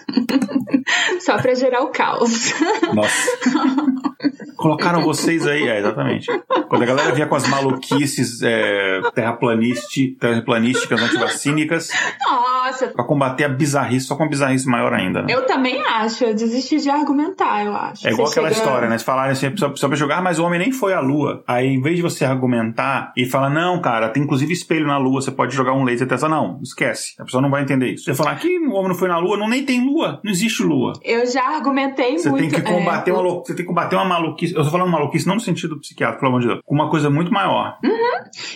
[1.20, 2.52] Só pra gerar o caos.
[2.94, 3.30] Nossa.
[4.56, 6.26] Colocaram vocês aí, é, exatamente.
[6.68, 11.88] Quando a galera vinha com as maluquices é, terraplanísticas, antivacínicas.
[12.24, 12.88] Nossa.
[12.88, 15.22] Pra combater a bizarrice, só com a bizarrice maior ainda.
[15.22, 15.34] Né?
[15.34, 18.06] Eu também acho, eu desisti de argumentar, eu acho.
[18.06, 18.98] É igual você aquela história, né?
[18.98, 21.42] Se falarem assim, só, só pra jogar, mas o homem nem foi à lua.
[21.46, 25.20] Aí, em vez de você argumentar e falar, não, cara, tem inclusive espelho na lua,
[25.20, 27.14] você pode jogar um laser até não, esquece.
[27.18, 28.04] A pessoa não vai entender isso.
[28.04, 30.62] Você falar que o homem não foi na lua, não nem tem lua, não existe
[30.62, 30.92] lua.
[31.02, 32.50] Eu já argumentei você muito.
[32.50, 34.54] Tem que combater é, uma, você tem que combater uma maluquice.
[34.54, 37.32] Eu tô falando maluquice não no sentido psiquiátrico, pelo amor de Deus, uma coisa muito
[37.32, 37.78] maior.
[37.84, 38.02] Uhum.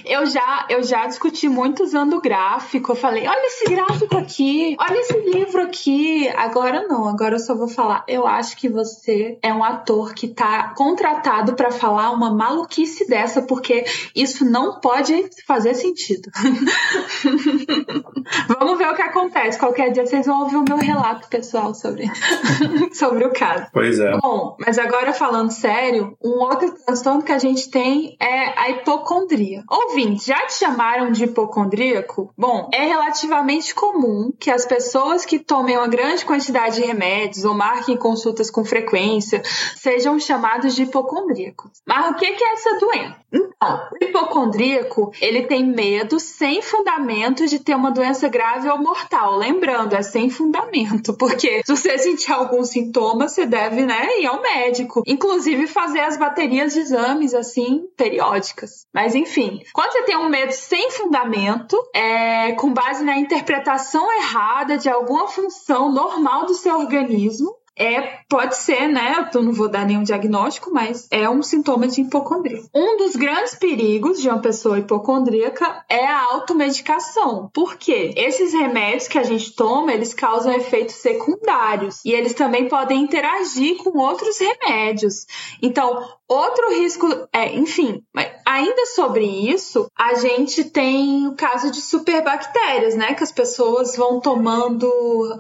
[0.05, 2.93] Eu já, eu já discuti muito usando gráfico.
[2.93, 6.29] Eu falei, olha esse gráfico aqui, olha esse livro aqui.
[6.31, 8.05] Agora não, agora eu só vou falar.
[8.09, 9.76] Eu acho que você é um ator
[10.15, 16.31] que tá contratado para falar uma maluquice dessa, porque isso não pode fazer sentido.
[18.49, 19.59] Vamos ver o que acontece.
[19.59, 22.11] Qualquer dia vocês vão ouvir o meu relato pessoal sobre,
[22.93, 23.67] sobre o caso.
[23.73, 24.17] Pois é.
[24.19, 29.63] Bom, mas agora falando sério, um outro transtorno que a gente tem é a hipocondria.
[29.71, 32.33] Ouvinte, já te chamaram de hipocondríaco?
[32.37, 37.55] Bom, é relativamente comum que as pessoas que tomem uma grande quantidade de remédios ou
[37.55, 39.43] marquem consultas com frequência
[39.77, 41.71] sejam chamados de hipocondríacos.
[41.87, 43.17] Mas o que é essa doença?
[43.33, 49.37] Então, o hipocondríaco, ele tem medo sem fundamento de ter uma doença grave ou mortal.
[49.37, 54.41] Lembrando, é sem fundamento, porque se você sentir algum sintoma, você deve, né, ir ao
[54.41, 55.03] médico.
[55.07, 58.87] Inclusive fazer as baterias de exames, assim, periódicas.
[58.93, 64.77] Mas enfim, quando você tem um medo sem fundamento, é, com base na interpretação errada
[64.77, 69.29] de alguma função normal do seu organismo, é, pode ser, né?
[69.35, 72.63] Eu não vou dar nenhum diagnóstico, mas é um sintoma de hipocondria.
[72.75, 77.51] Um dos grandes perigos de uma pessoa hipocondríaca é a automedicação.
[77.53, 78.15] Por quê?
[78.17, 83.77] Esses remédios que a gente toma, eles causam efeitos secundários e eles também podem interagir
[83.77, 85.27] com outros remédios.
[85.61, 88.03] Então, Outro risco, é, enfim,
[88.45, 93.15] ainda sobre isso, a gente tem o caso de superbactérias, né?
[93.15, 94.91] Que as pessoas vão tomando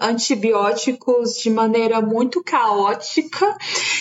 [0.00, 3.56] antibióticos de maneira muito caótica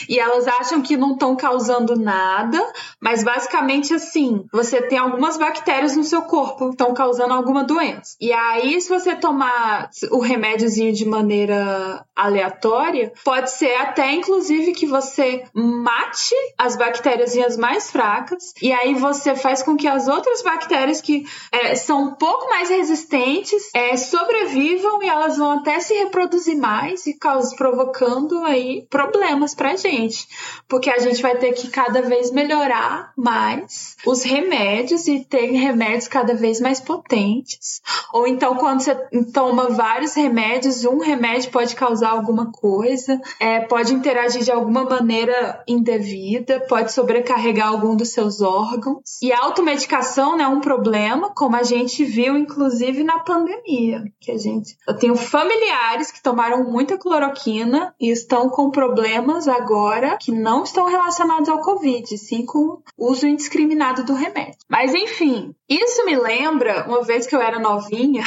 [0.09, 2.61] e elas acham que não estão causando nada,
[2.99, 8.15] mas basicamente assim, você tem algumas bactérias no seu corpo que estão causando alguma doença.
[8.19, 14.85] E aí, se você tomar o remédiozinho de maneira aleatória, pode ser até inclusive que
[14.85, 21.01] você mate as bactérias mais fracas, e aí você faz com que as outras bactérias
[21.01, 26.57] que é, são um pouco mais resistentes é, sobrevivam e elas vão até se reproduzir
[26.57, 28.14] mais e causam, provocando
[28.45, 30.27] aí problemas pra gente.
[30.67, 36.07] Porque a gente vai ter que cada vez melhorar mais os remédios e ter remédios
[36.07, 37.81] cada vez mais potentes.
[38.13, 38.95] Ou então, quando você
[39.33, 45.63] toma vários remédios, um remédio pode causar alguma coisa, é, pode interagir de alguma maneira
[45.67, 49.21] indevida, pode sobrecarregar algum dos seus órgãos.
[49.21, 54.37] E a automedicação é um problema, como a gente viu inclusive na pandemia, que a
[54.37, 60.63] gente, eu tenho familiares que tomaram muita cloroquina e estão com problemas agora que não
[60.63, 64.59] estão relacionados ao COVID, sim com uso indiscriminado do remédio.
[64.69, 68.23] Mas enfim, isso me lembra uma vez que eu era novinha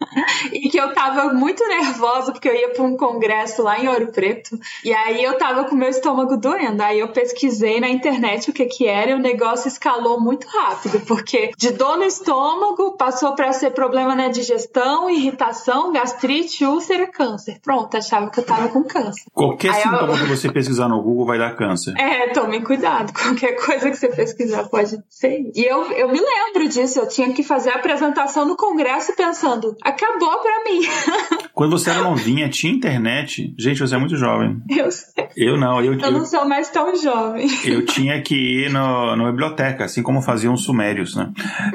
[0.52, 4.12] e que eu tava muito nervosa porque eu ia para um congresso lá em Ouro
[4.12, 6.82] Preto e aí eu tava com meu estômago doendo.
[6.82, 11.00] Aí eu pesquisei na internet o que que era e o negócio escalou muito rápido,
[11.06, 17.58] porque de dor no estômago passou para ser problema na digestão, irritação, gastrite, úlcera, câncer.
[17.62, 19.24] Pronto, achava que eu tava com câncer.
[19.32, 20.18] Qualquer aí sintoma eu...
[20.18, 21.94] que você pesquisar no Google vai dar câncer.
[21.98, 23.12] É, tome cuidado.
[23.16, 25.50] Qualquer coisa que você pesquisar pode ser.
[25.54, 29.76] E eu, eu me lembro disso, eu tinha que fazer a apresentação no congresso pensando,
[29.82, 30.80] acabou pra mim.
[31.54, 33.54] Quando você era novinha, tinha internet.
[33.58, 34.62] Gente, você é muito jovem.
[34.68, 35.28] Eu sei.
[35.36, 35.80] Eu não.
[35.80, 37.46] Eu, eu, eu não sou mais tão jovem.
[37.64, 41.30] Eu tinha que ir no, na biblioteca, assim como faziam os sumérios, né?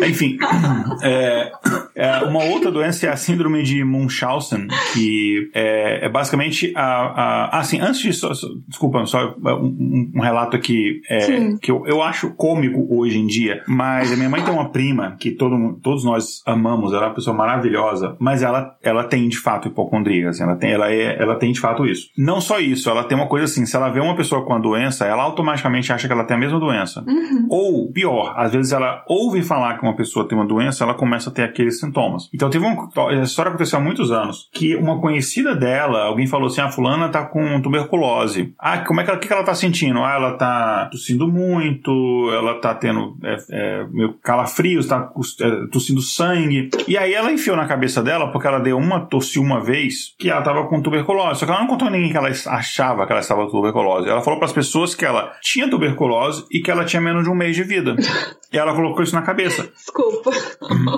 [0.07, 0.37] Enfim,
[1.03, 1.51] é,
[1.95, 7.59] é, uma outra doença é a síndrome de Munchausen, que é, é basicamente a, a,
[7.59, 8.13] Assim, antes de.
[8.13, 13.17] Só, só, desculpa, só um, um relato aqui é, que eu, eu acho cômico hoje
[13.17, 17.05] em dia, mas a minha mãe tem uma prima que todo, todos nós amamos, ela
[17.05, 20.91] é uma pessoa maravilhosa, mas ela, ela tem de fato hipocondria, assim, ela, tem, ela,
[20.91, 22.09] é, ela tem de fato isso.
[22.17, 24.59] Não só isso, ela tem uma coisa assim, se ela vê uma pessoa com a
[24.59, 27.03] doença, ela automaticamente acha que ela tem a mesma doença.
[27.07, 27.47] Uhum.
[27.49, 31.29] Ou, pior, às vezes ela ouve falar que uma pessoa tem uma doença, ela começa
[31.29, 32.29] a ter aqueles sintomas.
[32.33, 36.47] Então teve uma essa história aconteceu há muitos anos, que uma conhecida dela, alguém falou
[36.47, 38.53] assim: "A ah, fulana tá com tuberculose".
[38.59, 40.03] Ah, como é que ela, que, que ela tá sentindo?
[40.03, 41.91] Ah, ela tá tossindo muito,
[42.33, 45.09] ela tá tendo é, é, meio calafrios, tá
[45.41, 46.69] é, tossindo sangue.
[46.87, 50.29] E aí ela enfiou na cabeça dela, porque ela deu uma tosse uma vez, que
[50.29, 51.39] ela tava com tuberculose.
[51.39, 54.09] Só que ela não contou a ninguém que ela achava que ela estava com tuberculose.
[54.09, 57.29] Ela falou para as pessoas que ela tinha tuberculose e que ela tinha menos de
[57.29, 57.95] um mês de vida.
[58.51, 59.69] e ela colocou isso na cabeça.
[59.75, 60.31] Desculpa.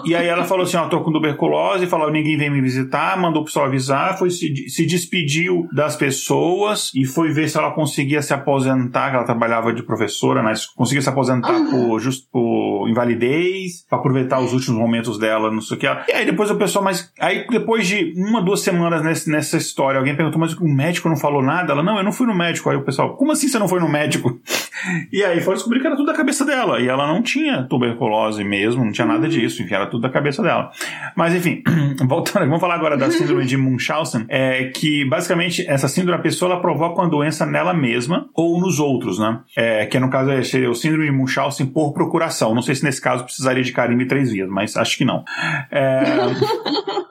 [0.05, 3.41] E aí ela falou assim: Ó, tô com tuberculose, falou: ninguém vem me visitar, mandou
[3.41, 8.21] o pessoal avisar, foi se, se despediu das pessoas e foi ver se ela conseguia
[8.21, 13.85] se aposentar, que ela trabalhava de professora, mas conseguia se aposentar por, just, por invalidez,
[13.89, 15.87] para aproveitar os últimos momentos dela, não sei o que.
[15.87, 19.99] E aí depois o pessoal, mas aí depois de uma, duas semanas nesse, nessa história,
[19.99, 21.73] alguém perguntou, mas o médico não falou nada?
[21.73, 22.69] Ela, não, eu não fui no médico.
[22.69, 24.39] Aí o pessoal, como assim você não foi no médico?
[25.11, 26.79] E aí foi descobrir que era tudo da cabeça dela.
[26.79, 27.38] E ela não tinha
[27.69, 30.71] tuberculose mesmo, não tinha nada disso, enfim, era tudo da cabeça dela.
[31.15, 31.63] Mas enfim,
[32.07, 36.51] voltando, vamos falar agora da síndrome de Munchausen, é que basicamente essa síndrome a pessoa
[36.51, 39.39] ela provoca uma doença nela mesma ou nos outros, né?
[39.55, 42.53] É, que no caso é o síndrome de Munchausen por procuração.
[42.53, 45.23] Não sei se nesse caso precisaria de carimbo três vias, mas acho que não.
[45.71, 46.03] É...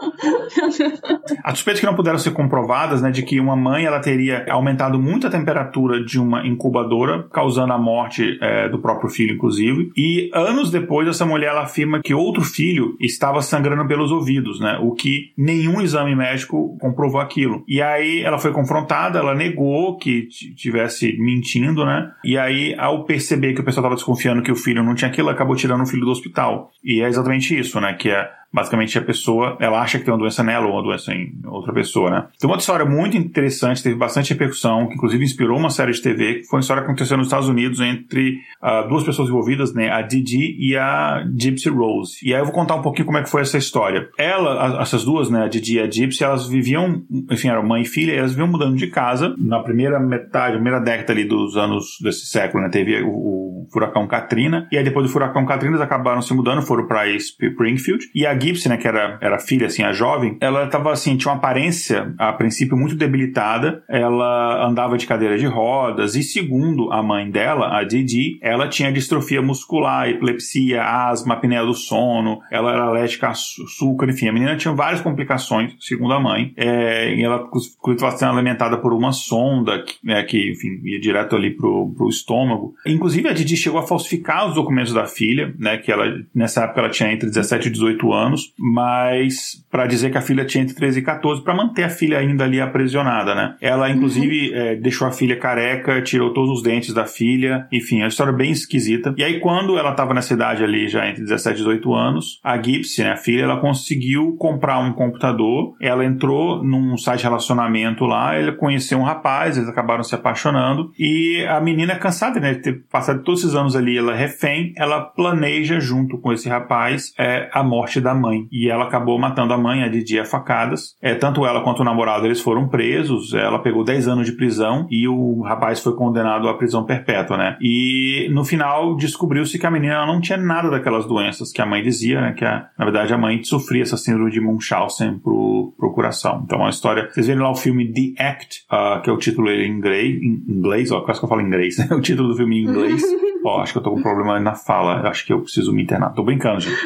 [1.45, 4.99] As suspeitas que não puderam ser comprovadas, né, de que uma mãe ela teria aumentado
[4.99, 9.91] muito a temperatura de uma incubadora, causando a morte é, do próprio filho, inclusive.
[9.97, 14.79] E anos depois, essa mulher ela afirma que outro filho estava sangrando pelos ouvidos, né,
[14.83, 17.65] o que nenhum exame médico comprovou aquilo.
[17.67, 22.11] E aí ela foi confrontada, ela negou que tivesse mentindo, né?
[22.25, 25.29] E aí, ao perceber que o pessoal estava desconfiando que o filho não tinha aquilo,
[25.29, 26.71] acabou tirando o filho do hospital.
[26.83, 27.95] E é exatamente isso, né?
[27.95, 31.13] Que é basicamente a pessoa, ela acha que tem uma doença nela ou uma doença
[31.13, 32.27] em outra pessoa, né?
[32.39, 36.01] Tem uma outra história muito interessante, teve bastante repercussão, que inclusive inspirou uma série de
[36.01, 39.75] TV, que foi uma história que aconteceu nos Estados Unidos entre uh, duas pessoas envolvidas,
[39.75, 39.91] né?
[39.91, 42.19] A Didi e a Gypsy Rose.
[42.23, 44.09] E aí eu vou contar um pouquinho como é que foi essa história.
[44.19, 45.45] Ela, essas duas, né?
[45.45, 48.49] A Didi e a Gypsy, elas viviam, enfim, eram mãe e filha, e elas viviam
[48.49, 52.71] mudando de casa na primeira metade, primeira década ali dos anos desse século, né?
[52.71, 56.63] Teve o, o furacão Katrina, e aí depois do furacão Katrina eles acabaram se mudando,
[56.63, 60.67] foram para Springfield, e a Gibson, né, que era, era filha, assim, a jovem, ela
[60.67, 63.83] tava, assim, tinha uma aparência, a princípio, muito debilitada.
[63.89, 68.93] Ela andava de cadeira de rodas e, segundo a mãe dela, a Didi, ela tinha
[68.93, 74.57] distrofia muscular, epilepsia, asma, apneia do sono, ela era alérgica a açúcar, enfim, a menina
[74.57, 76.53] tinha várias complicações, segundo a mãe.
[76.57, 77.49] É, e ela,
[77.89, 82.09] estava sendo alimentada por uma sonda, que, né, que, enfim, ia direto ali pro, pro
[82.09, 82.75] estômago.
[82.87, 86.81] Inclusive, a Didi chegou a falsificar os documentos da filha, né, que ela, nessa época
[86.81, 90.63] ela tinha entre 17 e 18 anos, anos, mas para dizer que a filha tinha
[90.63, 93.57] entre 13 e 14, para manter a filha ainda ali aprisionada, né?
[93.61, 94.57] Ela, inclusive, uhum.
[94.57, 98.33] é, deixou a filha careca, tirou todos os dentes da filha, enfim, é uma história
[98.33, 99.15] bem esquisita.
[99.17, 102.61] E aí, quando ela estava nessa idade ali, já entre 17 e 18 anos, a
[102.61, 108.05] Gipsy, né, a filha, ela conseguiu comprar um computador, ela entrou num site de relacionamento
[108.05, 112.61] lá, ela conheceu um rapaz, eles acabaram se apaixonando, e a menina, cansada né, de
[112.61, 117.13] ter passado todos esses anos ali, ela é refém, ela planeja junto com esse rapaz
[117.19, 118.47] é, a morte da mãe.
[118.51, 120.97] E ela acabou matando a mãe, a Didi, a facadas.
[121.01, 123.33] É, tanto ela quanto o namorado eles foram presos.
[123.35, 127.57] Ela pegou 10 anos de prisão e o rapaz foi condenado à prisão perpétua, né?
[127.61, 131.83] E no final descobriu-se que a menina não tinha nada daquelas doenças que a mãe
[131.83, 132.33] dizia, né?
[132.33, 136.43] Que a, na verdade a mãe sofria essa síndrome de Munchausen pro, pro coração.
[136.45, 137.09] Então é uma história.
[137.11, 140.45] Vocês viram lá o filme The Act, uh, que é o título em inglês, em
[140.49, 141.89] inglês, ó, quase que eu falo inglês, né?
[141.99, 143.03] O título do filme em inglês.
[143.45, 145.09] Ó, acho que eu tô com um problema na fala.
[145.09, 146.13] Acho que eu preciso me internar.
[146.13, 146.77] Tô brincando, gente.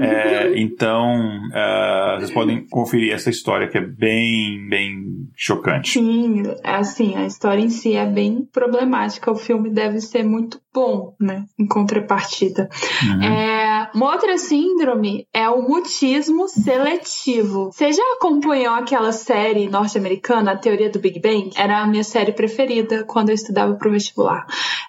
[0.00, 5.92] É, então, uh, vocês podem conferir essa história que é bem, bem chocante.
[5.92, 9.30] Sim, assim, a história em si é bem problemática.
[9.30, 11.44] O filme deve ser muito bom, né?
[11.58, 12.68] Em contrapartida.
[13.02, 13.22] Uhum.
[13.22, 17.70] É, uma outra síndrome é o mutismo seletivo.
[17.72, 21.50] Você já acompanhou aquela série norte-americana, A Teoria do Big Bang?
[21.56, 24.46] Era a minha série preferida quando eu estudava pro vestibular.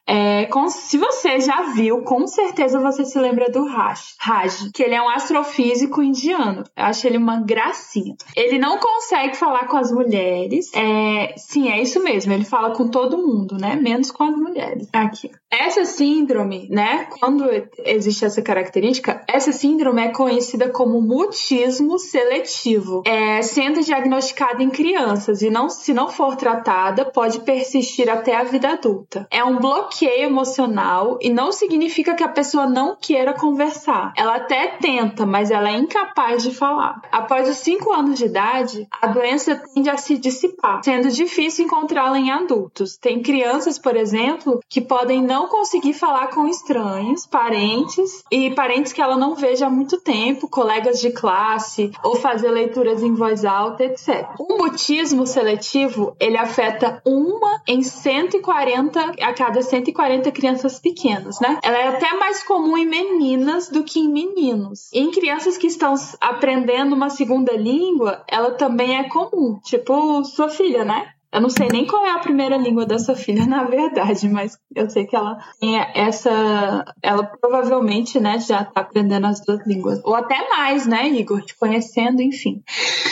[0.07, 4.81] É, com, se você já viu, com certeza você se lembra do Raj, Raj, que
[4.81, 6.63] ele é um astrofísico indiano.
[6.75, 8.15] Eu acho ele uma gracinha.
[8.35, 10.71] Ele não consegue falar com as mulheres.
[10.73, 12.33] É, sim, é isso mesmo.
[12.33, 13.75] Ele fala com todo mundo, né?
[13.75, 14.87] Menos com as mulheres.
[14.91, 15.29] Aqui.
[15.51, 17.07] Essa síndrome, né?
[17.19, 17.45] Quando
[17.85, 18.88] existe essa característica,
[19.27, 25.93] essa síndrome é conhecida como mutismo seletivo, é, sendo diagnosticada em crianças e não, se
[25.93, 29.27] não for tratada, pode persistir até a vida adulta.
[29.31, 34.13] É um bloqueio bloqueio emocional e não significa que a pessoa não queira conversar.
[34.15, 37.01] Ela até tenta, mas ela é incapaz de falar.
[37.11, 42.17] Após os 5 anos de idade, a doença tende a se dissipar, sendo difícil encontrá-la
[42.17, 42.97] em adultos.
[42.97, 49.01] Tem crianças, por exemplo, que podem não conseguir falar com estranhos, parentes e parentes que
[49.01, 53.83] ela não veja há muito tempo, colegas de classe, ou fazer leituras em voz alta,
[53.83, 54.27] etc.
[54.39, 61.59] O mutismo seletivo, ele afeta uma em 140 a cada 140 crianças pequenas, né?
[61.63, 64.89] Ela é até mais comum em meninas do que em meninos.
[64.93, 70.49] E em crianças que estão aprendendo uma segunda língua, ela também é comum, tipo sua
[70.49, 71.13] filha, né?
[71.31, 74.57] Eu não sei nem qual é a primeira língua da sua filha, na verdade, mas
[74.75, 76.85] eu sei que ela tem essa.
[77.01, 80.01] Ela provavelmente, né, já tá aprendendo as duas línguas.
[80.03, 81.41] Ou até mais, né, Igor?
[81.41, 82.63] Te conhecendo, enfim.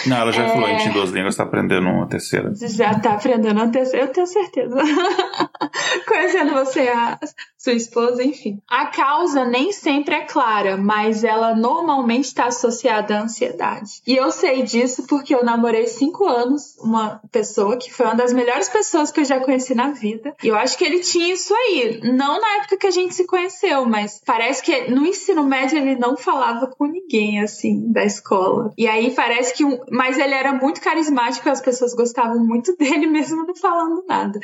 [0.05, 2.51] Não, ela já é, é fluente em duas línguas, tá aprendendo uma terceira.
[2.55, 4.77] Já tá aprendendo uma terceira, eu tenho certeza.
[6.07, 7.19] Conhecendo você, a
[7.57, 8.59] sua esposa, enfim.
[8.67, 14.01] A causa nem sempre é clara, mas ela normalmente está associada à ansiedade.
[14.07, 18.33] E eu sei disso porque eu namorei cinco anos uma pessoa que foi uma das
[18.33, 20.35] melhores pessoas que eu já conheci na vida.
[20.43, 21.99] E eu acho que ele tinha isso aí.
[22.03, 25.95] Não na época que a gente se conheceu, mas parece que no ensino médio ele
[25.95, 28.73] não falava com ninguém, assim, da escola.
[28.77, 29.65] E aí parece que.
[29.65, 29.79] Um...
[29.91, 34.39] Mas ele era muito carismático, as pessoas gostavam muito dele, mesmo não falando nada.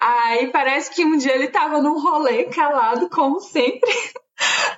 [0.00, 3.90] Aí parece que um dia ele tava num rolê calado, como sempre.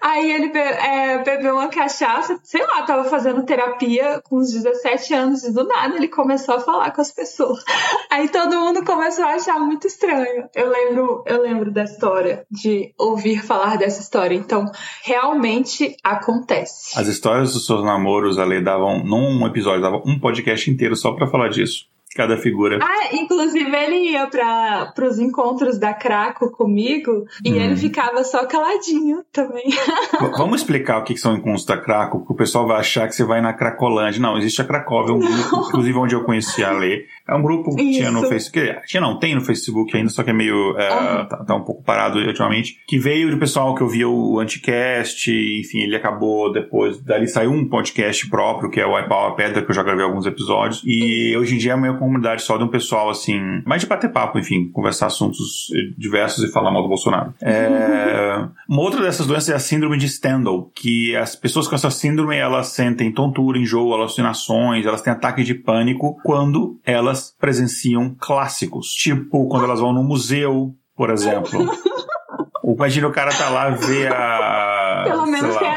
[0.00, 5.44] Aí ele é, bebeu uma cachaça, sei lá, tava fazendo terapia com uns 17 anos
[5.44, 7.64] e do nada ele começou a falar com as pessoas.
[8.10, 10.48] Aí todo mundo começou a achar muito estranho.
[10.54, 14.34] Eu lembro, eu lembro da história, de ouvir falar dessa história.
[14.34, 14.66] Então,
[15.02, 16.98] realmente acontece.
[16.98, 21.26] As histórias dos seus namoros ali davam, num episódio, davam um podcast inteiro só para
[21.26, 22.78] falar disso cada figura.
[22.80, 27.56] Ah, inclusive ele ia para os encontros da Craco comigo e hum.
[27.56, 29.64] ele ficava só caladinho também.
[30.36, 33.24] Vamos explicar o que são encontros da Craco, porque o pessoal vai achar que você
[33.24, 34.20] vai na Cracolândia.
[34.20, 37.04] Não, existe a Cracóvia, um grupo, inclusive onde eu conheci a Lê.
[37.26, 40.30] É um grupo que tinha no Facebook, tinha não, tem no Facebook ainda, só que
[40.30, 41.26] é meio, é, uhum.
[41.26, 45.30] tá, tá, um pouco parado ultimamente, que veio do pessoal que eu via o Anticast,
[45.30, 49.62] enfim, ele acabou depois, dali saiu um podcast próprio, que é o Ipau a Pedra,
[49.62, 52.64] que eu já gravei alguns episódios, e hoje em dia é meio comunidade só de
[52.64, 56.88] um pessoal, assim, mais de bater papo, enfim, conversar assuntos diversos e falar mal do
[56.88, 57.32] Bolsonaro.
[57.40, 61.90] É, uma outra dessas doenças é a síndrome de Stendhal, que as pessoas com essa
[61.90, 68.88] síndrome, elas sentem tontura, enjoo, alucinações, elas têm ataque de pânico quando elas presenciam clássicos.
[68.88, 71.68] Tipo, quando elas vão no museu, por exemplo.
[72.64, 75.04] Imagina o cara tá lá ver a.
[75.06, 75.73] Pelo menos tem alívio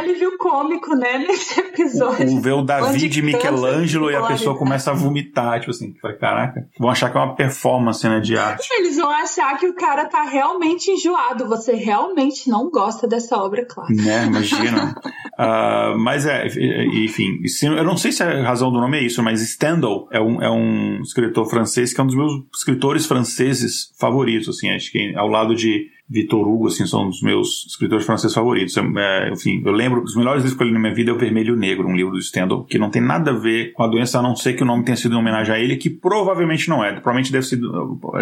[0.47, 2.37] cômico, né, nesse episódio.
[2.37, 6.67] O, ver o Davi de Michelangelo e a pessoa começa a vomitar, tipo assim, caraca,
[6.79, 8.67] vão achar que é uma performance, né, de arte.
[8.77, 13.65] Eles vão achar que o cara tá realmente enjoado, você realmente não gosta dessa obra
[13.65, 14.01] clássica.
[14.01, 14.95] Né, imagina.
[15.37, 19.41] uh, mas é, enfim, eu não sei se a razão do nome é isso, mas
[19.41, 24.49] Stendhal é um, é um escritor francês que é um dos meus escritores franceses favoritos,
[24.49, 28.34] assim, acho que ao lado de Vitor Hugo, assim, são um dos meus escritores franceses
[28.34, 28.76] favoritos.
[28.78, 31.18] É, enfim, eu lembro, os melhores livros que eu li na minha vida é O
[31.18, 33.84] Vermelho e o Negro, um livro do Stendhal, que não tem nada a ver com
[33.84, 35.89] a doença, a não ser que o nome tenha sido em homenagem a ele, que
[35.89, 36.93] provavelmente não é.
[36.93, 37.60] Provavelmente deve ser,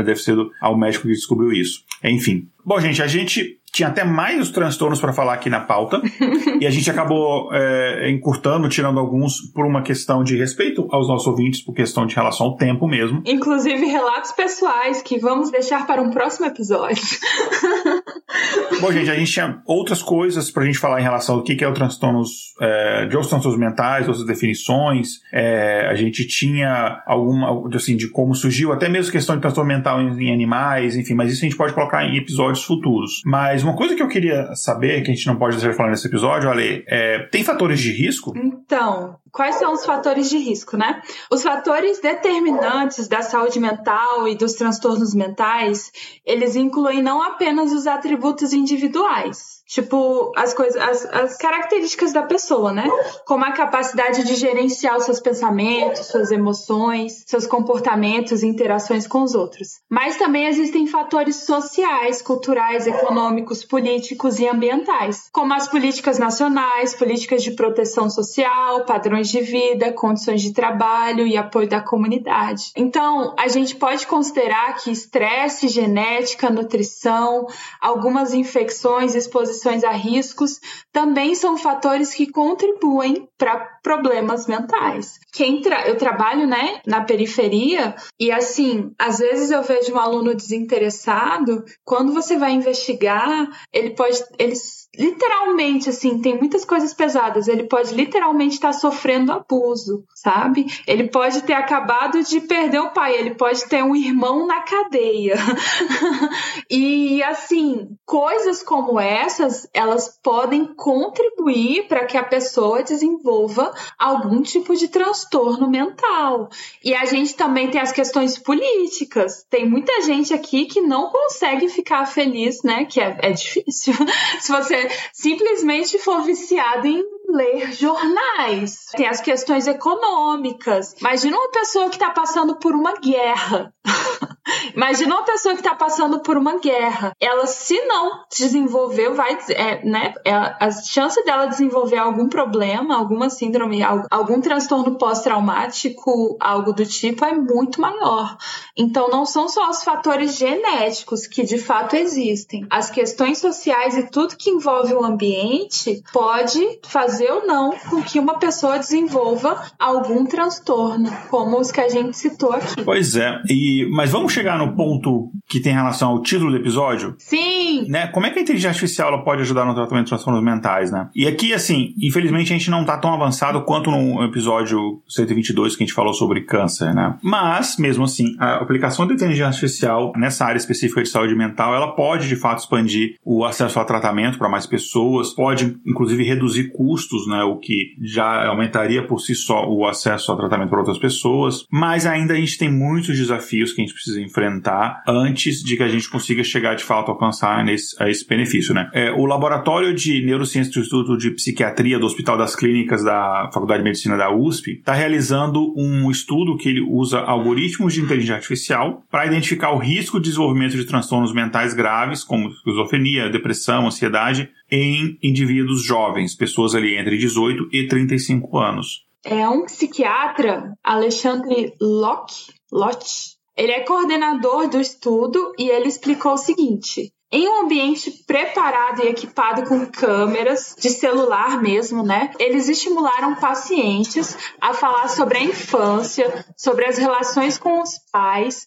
[0.03, 1.83] deve ser ao médico que descobriu isso.
[2.03, 2.47] Enfim.
[2.65, 6.01] Bom, gente, a gente tinha até mais transtornos para falar aqui na pauta
[6.61, 11.27] e a gente acabou é, encurtando, tirando alguns por uma questão de respeito aos nossos
[11.27, 13.21] ouvintes, por questão de relação ao tempo mesmo.
[13.25, 17.03] Inclusive relatos pessoais que vamos deixar para um próximo episódio.
[18.79, 21.61] Bom, gente, a gente tinha outras coisas para a gente falar em relação ao que
[21.61, 25.19] é o transtornos, é, de outros transtornos mentais, outras definições.
[25.33, 30.01] É, a gente tinha alguma, assim, de como surgiu, até mesmo questão de transtorno mental
[30.01, 33.21] em, em animais, enfim, mas isso a gente pode colocar em episódios futuros.
[33.25, 35.89] Mas uma coisa que eu queria saber, que a gente não pode deixar de falar
[35.89, 38.33] nesse episódio, Ale, é, tem fatores de risco?
[38.35, 41.01] Então, quais são os fatores de risco, né?
[41.31, 45.91] Os fatores determinantes da saúde mental e dos transtornos mentais,
[46.25, 52.71] eles incluem não apenas os atributos individuais, Tipo, as coisas, as, as, características da pessoa,
[52.71, 52.87] né?
[53.25, 59.33] Como a capacidade de gerenciar seus pensamentos, suas emoções, seus comportamentos e interações com os
[59.33, 59.79] outros.
[59.89, 67.41] Mas também existem fatores sociais, culturais, econômicos, políticos e ambientais, como as políticas nacionais, políticas
[67.41, 72.71] de proteção social, padrões de vida, condições de trabalho e apoio da comunidade.
[72.75, 77.47] Então, a gente pode considerar que estresse, genética, nutrição,
[77.81, 80.59] algumas infecções, exposição exposições a riscos
[80.91, 85.19] também são fatores que contribuem para problemas mentais.
[85.31, 90.33] Quem tra eu trabalho, né, na periferia e assim, às vezes eu vejo um aluno
[90.33, 97.47] desinteressado, quando você vai investigar, ele pode eles literalmente, assim, tem muitas coisas pesadas.
[97.47, 100.65] Ele pode literalmente estar sofrendo abuso, sabe?
[100.87, 105.35] Ele pode ter acabado de perder o pai, ele pode ter um irmão na cadeia.
[106.69, 114.75] e, assim, coisas como essas, elas podem contribuir para que a pessoa desenvolva algum tipo
[114.75, 116.49] de transtorno mental.
[116.83, 119.45] E a gente também tem as questões políticas.
[119.49, 122.85] Tem muita gente aqui que não consegue ficar feliz, né?
[122.85, 123.93] Que é, é difícil.
[124.39, 128.85] Se você simplesmente for viciado em ler jornais.
[128.95, 130.95] Tem as questões econômicas.
[130.99, 133.73] Imagina uma pessoa que está passando por uma guerra.
[134.75, 137.11] Imagina uma pessoa que está passando por uma guerra.
[137.19, 140.13] Ela, se não desenvolver, vai, é, né?
[140.23, 147.25] É, a chance dela desenvolver algum problema, alguma síndrome, algum transtorno pós-traumático, algo do tipo,
[147.25, 148.37] é muito maior.
[148.77, 152.65] Então, não são só os fatores genéticos que de fato existem.
[152.69, 158.19] As questões sociais e tudo que envolve o ambiente pode fazer ou não com que
[158.19, 162.83] uma pessoa desenvolva algum transtorno, como os que a gente citou aqui.
[162.83, 163.41] Pois é.
[163.49, 167.15] E, mas vamos chegar no ponto que tem relação ao título do episódio?
[167.17, 167.87] Sim!
[167.87, 168.07] Né?
[168.07, 171.09] Como é que a inteligência artificial ela pode ajudar no tratamento de transtornos mentais, né?
[171.15, 175.83] E aqui, assim, infelizmente a gente não está tão avançado quanto no episódio 122 que
[175.83, 177.17] a gente falou sobre câncer, né?
[177.21, 181.95] Mas, mesmo assim, a aplicação da inteligência artificial nessa área específica de saúde mental, ela
[181.95, 187.27] pode, de fato, expandir o acesso a tratamento para mais pessoas, pode, inclusive, reduzir custos,
[187.27, 187.43] né?
[187.43, 191.65] O que já aumentaria por si só o acesso a tratamento para outras pessoas.
[191.71, 195.83] Mas ainda a gente tem muitos desafios que a gente precisa enfrentar antes de que
[195.83, 198.89] a gente consiga chegar de fato a alcançar nesse, a esse benefício, né?
[198.93, 203.79] É, o laboratório de neurociência do Instituto de Psiquiatria do Hospital das Clínicas da Faculdade
[203.79, 209.03] de Medicina da USP está realizando um estudo que ele usa algoritmos de inteligência artificial
[209.09, 215.17] para identificar o risco de desenvolvimento de transtornos mentais graves, como esquizofrenia, depressão, ansiedade, em
[215.21, 219.05] indivíduos jovens, pessoas ali entre 18 e 35 anos.
[219.23, 226.37] É um psiquiatra, Alexandre Locke, Locke ele é coordenador do estudo e ele explicou o
[226.37, 232.31] seguinte: em um ambiente preparado e equipado com câmeras de celular mesmo, né?
[232.39, 238.65] Eles estimularam pacientes a falar sobre a infância, sobre as relações com os pais,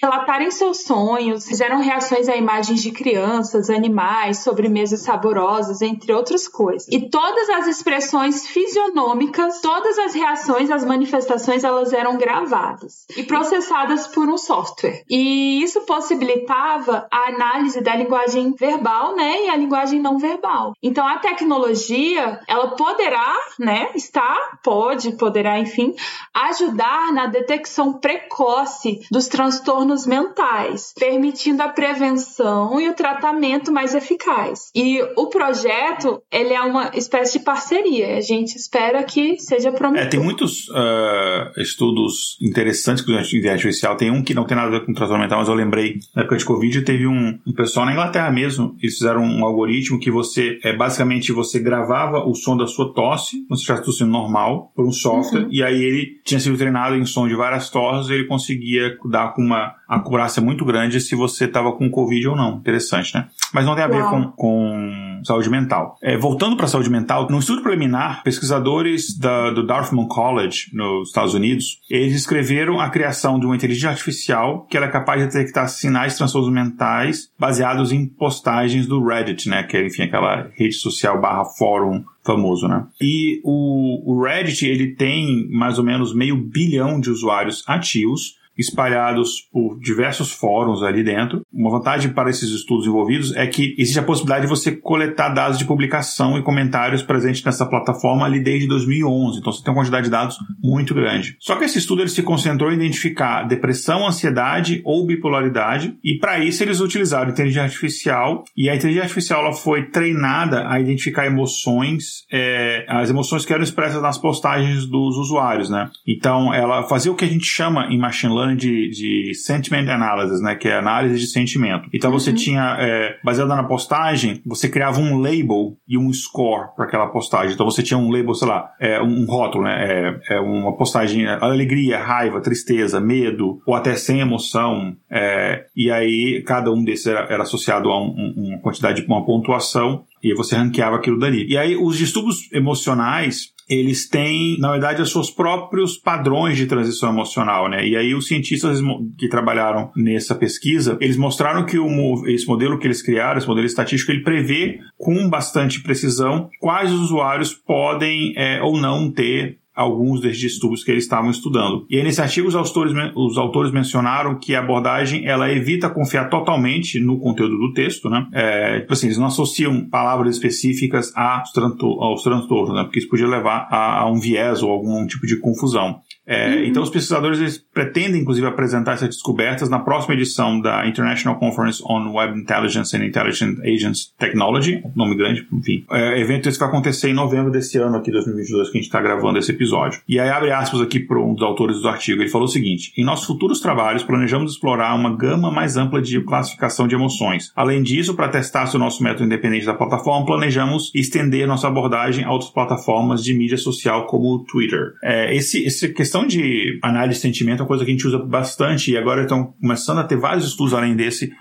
[0.00, 6.88] relatarem seus sonhos, fizeram reações a imagens de crianças, animais, sobremesas saborosas, entre outras coisas.
[6.90, 14.06] E todas as expressões fisionômicas, todas as reações, as manifestações, elas eram gravadas e processadas
[14.06, 15.04] por um software.
[15.08, 20.74] E isso possibilitava a análise análise da linguagem verbal, né, e a linguagem não verbal.
[20.82, 25.94] Então a tecnologia, ela poderá, né, está, pode, poderá, enfim,
[26.34, 34.70] ajudar na detecção precoce dos transtornos mentais, permitindo a prevenção e o tratamento mais eficaz.
[34.74, 38.16] E o projeto, ele é uma espécie de parceria.
[38.16, 40.06] A gente espera que seja promissor.
[40.06, 43.96] É, tem muitos uh, estudos interessantes com a inteligência artificial.
[43.96, 46.22] Tem um que não tem nada a ver com transtorno mental, mas eu lembrei, na
[46.22, 50.10] época de Covid, teve um, um pessoal na Inglaterra mesmo, eles fizeram um algoritmo que
[50.10, 54.84] você, é, basicamente, você gravava o som da sua tosse, se estivesse tossindo normal, por
[54.84, 55.48] um software, uhum.
[55.50, 59.32] e aí ele tinha sido treinado em som de várias tosses, e ele conseguia dar
[59.32, 62.56] com uma acurácia muito grande se você estava com Covid ou não.
[62.56, 63.28] Interessante, né?
[63.52, 65.96] Mas não tem a ver com, com saúde mental.
[66.02, 71.08] É, voltando para a saúde mental, no estudo preliminar, pesquisadores da, do Dartmouth College, nos
[71.08, 75.68] Estados Unidos, eles escreveram a criação de uma inteligência artificial que era capaz de detectar
[75.68, 79.62] sinais de transtornos mentais baseados em postagens do Reddit, né?
[79.62, 82.86] Que é, enfim, aquela rede social barra fórum famoso, né?
[83.00, 89.40] E o, o Reddit, ele tem mais ou menos meio bilhão de usuários ativos, espalhados
[89.52, 91.42] por diversos fóruns ali dentro.
[91.52, 95.58] Uma vantagem para esses estudos envolvidos é que existe a possibilidade de você coletar dados
[95.58, 99.38] de publicação e comentários presentes nessa plataforma ali desde 2011.
[99.38, 101.36] Então você tem uma quantidade de dados muito grande.
[101.40, 106.38] Só que esse estudo ele se concentrou em identificar depressão, ansiedade ou bipolaridade e para
[106.38, 112.24] isso eles utilizaram inteligência artificial e a inteligência artificial ela foi treinada a identificar emoções,
[112.30, 115.90] é, as emoções que eram expressas nas postagens dos usuários, né?
[116.06, 119.88] Então ela fazia o que a gente chama em machine learning falando de, de sentiment
[119.88, 120.54] analysis, né?
[120.56, 121.88] Que é análise de sentimento.
[121.92, 122.18] Então uhum.
[122.18, 127.06] você tinha, é, baseado na postagem, você criava um label e um score para aquela
[127.06, 127.54] postagem.
[127.54, 130.20] Então você tinha um label, sei lá, é, um rótulo, né?
[130.28, 134.96] É, é uma postagem, alegria, raiva, tristeza, medo, ou até sem emoção.
[135.10, 139.24] É, e aí cada um desses era, era associado a um, um, uma quantidade, uma
[139.24, 141.46] pontuação e você ranqueava aquilo dali.
[141.48, 147.10] E aí os distúrbios emocionais eles têm, na verdade, os seus próprios padrões de transição
[147.10, 147.86] emocional, né?
[147.86, 148.80] E aí os cientistas
[149.18, 153.66] que trabalharam nessa pesquisa, eles mostraram que o, esse modelo que eles criaram, esse modelo
[153.66, 160.38] estatístico, ele prevê com bastante precisão quais usuários podem é, ou não ter alguns desses
[160.38, 161.86] distúrbios que eles estavam estudando.
[161.88, 166.28] E aí, nesse artigo, os autores, os autores mencionaram que a abordagem ela evita confiar
[166.28, 168.26] totalmente no conteúdo do texto, né?
[168.32, 172.84] É, tipo assim, eles não associam palavras específicas aos, transtornos, né?
[172.84, 176.00] Porque isso podia levar a, a um viés ou algum tipo de confusão.
[176.26, 176.64] É, uhum.
[176.64, 181.82] Então, os pesquisadores eles pretendem, inclusive, apresentar essas descobertas na próxima edição da International Conference
[181.84, 185.84] on Web Intelligence and Intelligent Agents Technology, nome grande, enfim.
[185.90, 189.00] É, evento esse vai acontecer em novembro desse ano, aqui, 2022, que a gente está
[189.00, 190.00] gravando esse episódio.
[190.08, 192.22] E aí, abre aspas aqui para um dos autores do artigo.
[192.22, 196.20] Ele falou o seguinte: Em nossos futuros trabalhos, planejamos explorar uma gama mais ampla de
[196.22, 197.52] classificação de emoções.
[197.56, 202.24] Além disso, para testar se o nosso método independente da plataforma, planejamos estender nossa abordagem
[202.24, 204.92] a outras plataformas de mídia social, como o Twitter.
[205.02, 208.06] É, esse, essa questão questão de análise de sentimento é uma coisa que a gente
[208.06, 211.32] usa bastante e agora estão começando a ter vários estudos além desse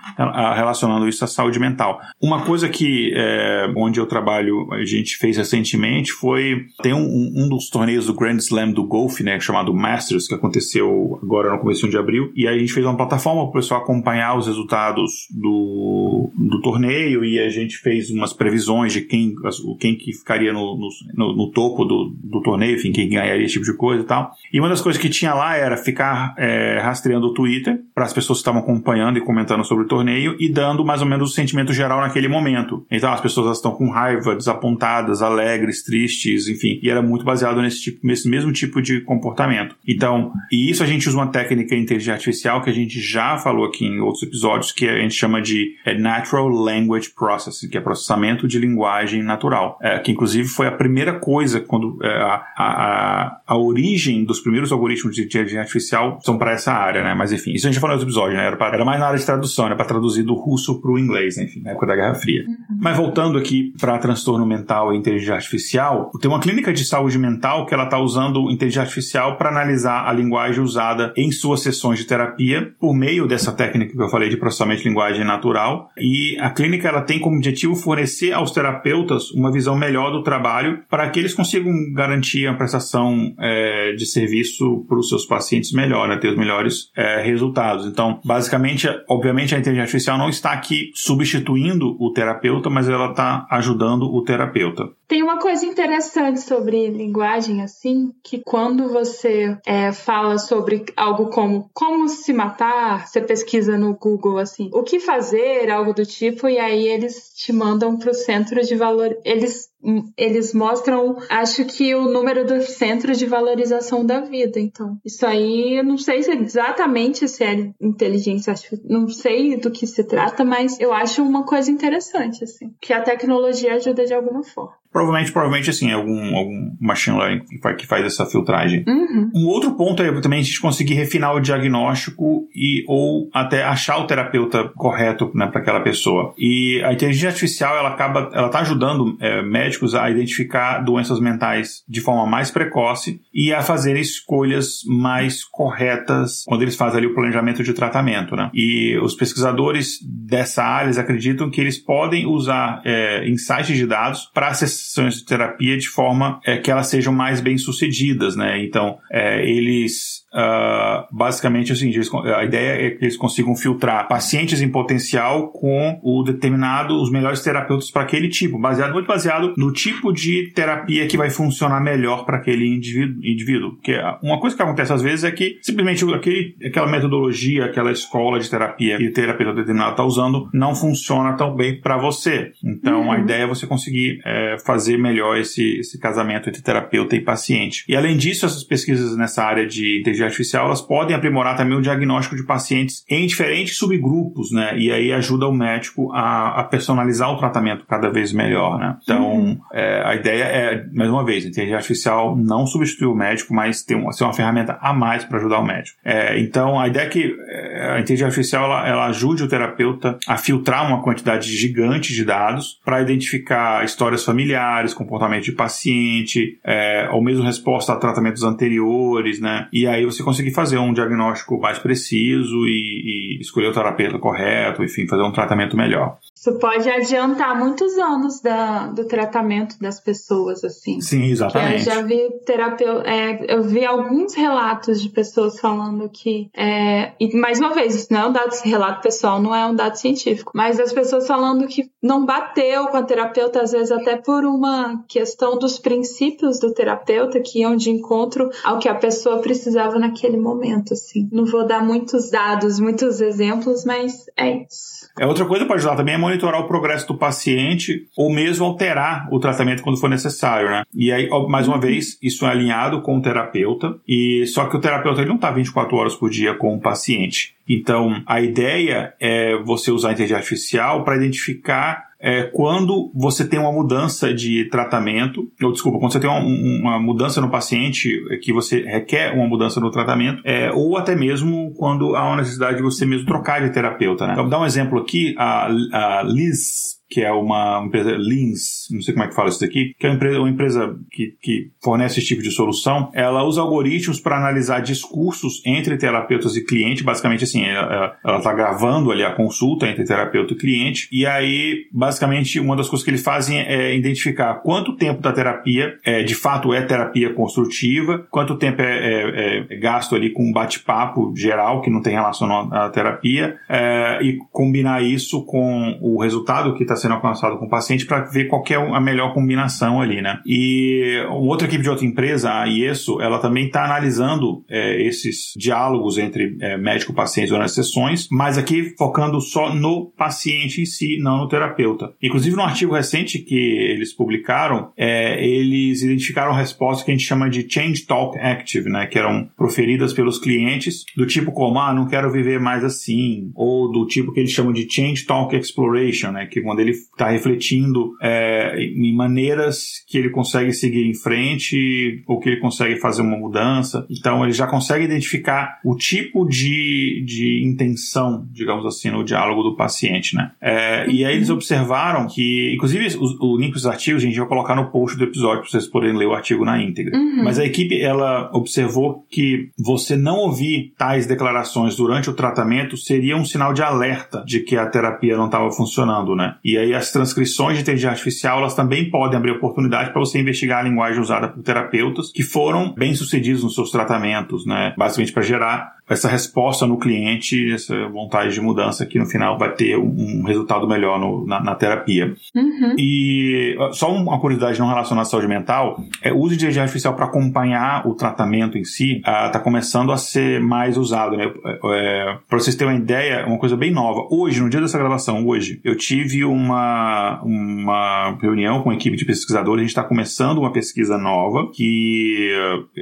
[0.56, 2.00] relacionando isso à saúde mental.
[2.22, 7.50] Uma coisa que é, onde eu trabalho a gente fez recentemente foi tem um, um,
[7.50, 11.90] dos torneios do Grand Slam do golfe, né, chamado Masters, que aconteceu agora no começo
[11.90, 15.28] de abril e aí a gente fez uma plataforma para o pessoal acompanhar os resultados
[15.32, 19.36] do, do torneio e a gente fez umas previsões de quem
[19.80, 20.78] quem que ficaria no,
[21.14, 24.32] no, no topo do, do torneio, enfim, quem ganharia esse tipo de coisa e tal.
[24.54, 28.14] E uma das coisas que tinha lá era ficar é, rastreando o Twitter para as
[28.14, 31.34] pessoas que estavam acompanhando e comentando sobre o torneio e dando mais ou menos o
[31.34, 32.86] sentimento geral naquele momento.
[32.92, 36.80] Então as pessoas estão com raiva, desapontadas, alegres, tristes, enfim.
[36.84, 39.76] E era muito baseado nesse, tipo, nesse mesmo tipo de comportamento.
[39.88, 43.40] Então, e isso a gente usa uma técnica em inteligência artificial que a gente já
[43.40, 47.78] falou aqui em outros episódios, que a gente chama de é, Natural Language Processing, que
[47.80, 49.80] é processamento de linguagem natural.
[49.82, 54.51] É, que inclusive foi a primeira coisa quando é, a, a, a origem dos primeiros
[54.72, 57.14] algoritmos de inteligência artificial são para essa área, né?
[57.14, 58.46] Mas enfim, isso a gente já falou no episódio, né?
[58.46, 61.00] Era, pra, era mais na área de tradução, era para traduzir do russo para o
[61.00, 62.44] inglês, enfim, na época da Guerra Fria.
[62.48, 62.80] Uhum.
[62.82, 67.66] Mas voltando aqui para transtorno mental e inteligência artificial, tem uma clínica de saúde mental
[67.66, 72.06] que ela está usando inteligência artificial para analisar a linguagem usada em suas sessões de
[72.06, 75.90] terapia por meio dessa técnica que eu falei de processamento de linguagem natural.
[75.98, 80.80] E a clínica ela tem como objetivo fornecer aos terapeutas uma visão melhor do trabalho
[80.90, 85.72] para que eles consigam garantir a prestação é, de serviço isso para os seus pacientes
[85.72, 87.86] melhor, né, ter os melhores é, resultados.
[87.86, 93.48] Então, basicamente, obviamente, a inteligência artificial não está aqui substituindo o terapeuta, mas ela está
[93.50, 94.90] ajudando o terapeuta.
[95.08, 101.70] Tem uma coisa interessante sobre linguagem, assim, que quando você é, fala sobre algo como
[101.74, 106.58] como se matar, você pesquisa no Google, assim, o que fazer, algo do tipo, e
[106.58, 109.18] aí eles te mandam para o centro de valor.
[109.26, 109.71] Eles
[110.18, 114.60] eles mostram, acho que o número do centro de valorização da vida.
[114.60, 119.72] Então, isso aí, eu não sei se exatamente se é inteligência artificial, não sei do
[119.72, 124.14] que se trata, mas eu acho uma coisa interessante, assim, que a tecnologia ajuda de
[124.14, 124.81] alguma forma.
[124.92, 127.46] Provavelmente, provavelmente, assim, algum, algum machine learning
[127.78, 128.84] que faz essa filtragem.
[128.86, 129.32] Uhum.
[129.34, 133.98] Um outro ponto é também a gente conseguir refinar o diagnóstico e ou até achar
[133.98, 136.34] o terapeuta correto né, para aquela pessoa.
[136.38, 141.84] E a inteligência artificial, ela acaba, ela está ajudando é, médicos a identificar doenças mentais
[141.88, 147.14] de forma mais precoce e a fazer escolhas mais corretas quando eles fazem ali o
[147.14, 148.50] planejamento de tratamento, né?
[148.54, 154.48] E os pesquisadores dessa área acreditam que eles podem usar é, insights de dados para
[154.48, 158.64] acessar sessões de terapia de forma é, que elas sejam mais bem sucedidas, né?
[158.64, 161.92] Então, é, eles Uh, basicamente assim,
[162.34, 167.42] a ideia é que eles consigam filtrar pacientes em potencial com o determinado, os melhores
[167.42, 172.26] terapeutas para aquele tipo, baseado muito baseado no tipo de terapia que vai funcionar melhor
[172.26, 173.72] para aquele indivíduo, indivíduo.
[173.72, 178.40] Porque uma coisa que acontece às vezes é que simplesmente aquele, aquela metodologia, aquela escola
[178.40, 182.54] de terapia que o terapeuta determinado está usando não funciona tão bem para você.
[182.64, 183.12] Então uhum.
[183.12, 187.84] a ideia é você conseguir é, fazer melhor esse, esse casamento entre terapeuta e paciente.
[187.90, 191.78] E além disso, essas pesquisas nessa área de inteligência inteligência artificial, elas podem aprimorar também
[191.78, 194.78] o diagnóstico de pacientes em diferentes subgrupos, né?
[194.78, 198.98] E aí ajuda o médico a, a personalizar o tratamento cada vez melhor, né?
[199.04, 199.58] Então, uhum.
[199.74, 203.84] é, a ideia é, mais uma vez, a inteligência artificial não substitui o médico, mas
[203.84, 205.98] tem uma, ser uma ferramenta a mais para ajudar o médico.
[206.04, 210.18] É, então, a ideia é que é, a inteligência artificial ela, ela ajude o terapeuta
[210.28, 217.10] a filtrar uma quantidade gigante de dados para identificar histórias familiares, comportamento de paciente, é,
[217.12, 219.68] ou mesmo resposta a tratamentos anteriores, né?
[219.72, 224.84] E aí você conseguir fazer um diagnóstico mais preciso e, e escolher o terapeuta correto,
[224.84, 226.18] enfim, fazer um tratamento melhor.
[226.42, 231.00] Isso pode adiantar muitos anos da, do tratamento das pessoas, assim.
[231.00, 231.88] Sim, exatamente.
[231.88, 237.38] eu já vi terapeuta, é, eu vi alguns relatos de pessoas falando que, é, e
[237.38, 240.52] mais uma vez, isso não é um dado, relato pessoal, não é um dado científico,
[240.56, 245.04] mas as pessoas falando que não bateu com a terapeuta, às vezes até por uma
[245.08, 250.38] questão dos princípios do terapeuta que iam de encontro ao que a pessoa precisava naquele
[250.38, 251.30] momento, assim.
[251.32, 255.02] Não vou dar muitos dados, muitos exemplos, mas é isso.
[255.20, 259.28] É outra coisa pode ajudar também é monitorar o progresso do paciente ou mesmo alterar
[259.32, 260.84] o tratamento quando for necessário, né?
[260.94, 264.80] E aí, mais uma vez, isso é alinhado com o terapeuta e só que o
[264.80, 267.56] terapeuta ele não está 24 horas por dia com o paciente.
[267.68, 273.60] Então, a ideia é você usar a inteligência artificial para identificar é, quando você tem
[273.60, 278.38] uma mudança de tratamento, ou desculpa, quando você tem uma, uma mudança no paciente é,
[278.38, 282.78] que você requer uma mudança no tratamento, é, ou até mesmo quando há uma necessidade
[282.78, 284.28] de você mesmo trocar de terapeuta.
[284.28, 284.34] Né?
[284.34, 289.02] Então, vou dar um exemplo aqui, a, a Liz que é uma empresa Lins, não
[289.02, 291.70] sei como é que fala isso daqui, que é uma empresa, uma empresa que, que
[291.84, 293.12] fornece esse tipo de solução.
[293.14, 297.04] Ela usa algoritmos para analisar discursos entre terapeutas e cliente.
[297.04, 301.10] Basicamente, assim, ela está gravando ali a consulta entre terapeuta e cliente.
[301.12, 305.98] E aí, basicamente, uma das coisas que eles fazem é identificar quanto tempo da terapia
[306.06, 310.54] é, de fato é terapia construtiva, quanto tempo é, é, é gasto ali com um
[310.54, 316.74] bate-papo geral que não tem relação à terapia, é, e combinar isso com o resultado
[316.76, 320.22] que está sendo alcançado com o paciente para ver qual é a melhor combinação ali,
[320.22, 320.40] né?
[320.46, 326.18] E outra equipe de outra empresa, a IESO, ela também está analisando é, esses diálogos
[326.18, 330.86] entre é, médico e paciente durante as sessões, mas aqui focando só no paciente em
[330.86, 332.14] si, não no terapeuta.
[332.22, 337.50] Inclusive, no artigo recente que eles publicaram, é, eles identificaram respostas que a gente chama
[337.50, 339.08] de Change Talk Active, né?
[339.08, 343.92] Que eram proferidas pelos clientes, do tipo como, ah, não quero viver mais assim, ou
[343.92, 346.46] do tipo que eles chamam de Change Talk Exploration, né?
[346.46, 352.40] Que quando ele está refletindo é, em maneiras que ele consegue seguir em frente ou
[352.40, 354.06] que ele consegue fazer uma mudança.
[354.10, 359.76] Então ele já consegue identificar o tipo de, de intenção, digamos assim, no diálogo do
[359.76, 360.52] paciente, né?
[360.62, 361.56] É, e aí eles uhum.
[361.56, 365.24] observaram que, inclusive o, o link dos artigos a gente vai colocar no post do
[365.24, 367.18] episódio para vocês poderem ler o artigo na íntegra.
[367.18, 367.44] Uhum.
[367.44, 373.36] Mas a equipe ela observou que você não ouvir tais declarações durante o tratamento seria
[373.36, 376.56] um sinal de alerta de que a terapia não estava funcionando, né?
[376.64, 380.80] E aí as transcrições de inteligência artificial, elas também podem abrir oportunidade para você investigar
[380.80, 384.94] a linguagem usada por terapeutas que foram bem sucedidos nos seus tratamentos, né?
[384.98, 389.74] Basicamente para gerar essa resposta no cliente, essa vontade de mudança que no final vai
[389.74, 392.34] ter um, resultado melhor no, na, na, terapia.
[392.54, 392.96] Uhum.
[392.98, 397.16] E só uma curiosidade não relacionada à saúde mental, é, o uso de inteligência artificial
[397.16, 401.38] para acompanhar o tratamento em si está ah, começando a ser mais usado.
[401.38, 401.46] Né?
[401.46, 404.28] É, para vocês terem uma ideia, uma coisa bem nova.
[404.30, 409.24] Hoje, no dia dessa gravação, hoje, eu tive uma, uma reunião com a equipe de
[409.24, 412.52] pesquisadores, a gente está começando uma pesquisa nova que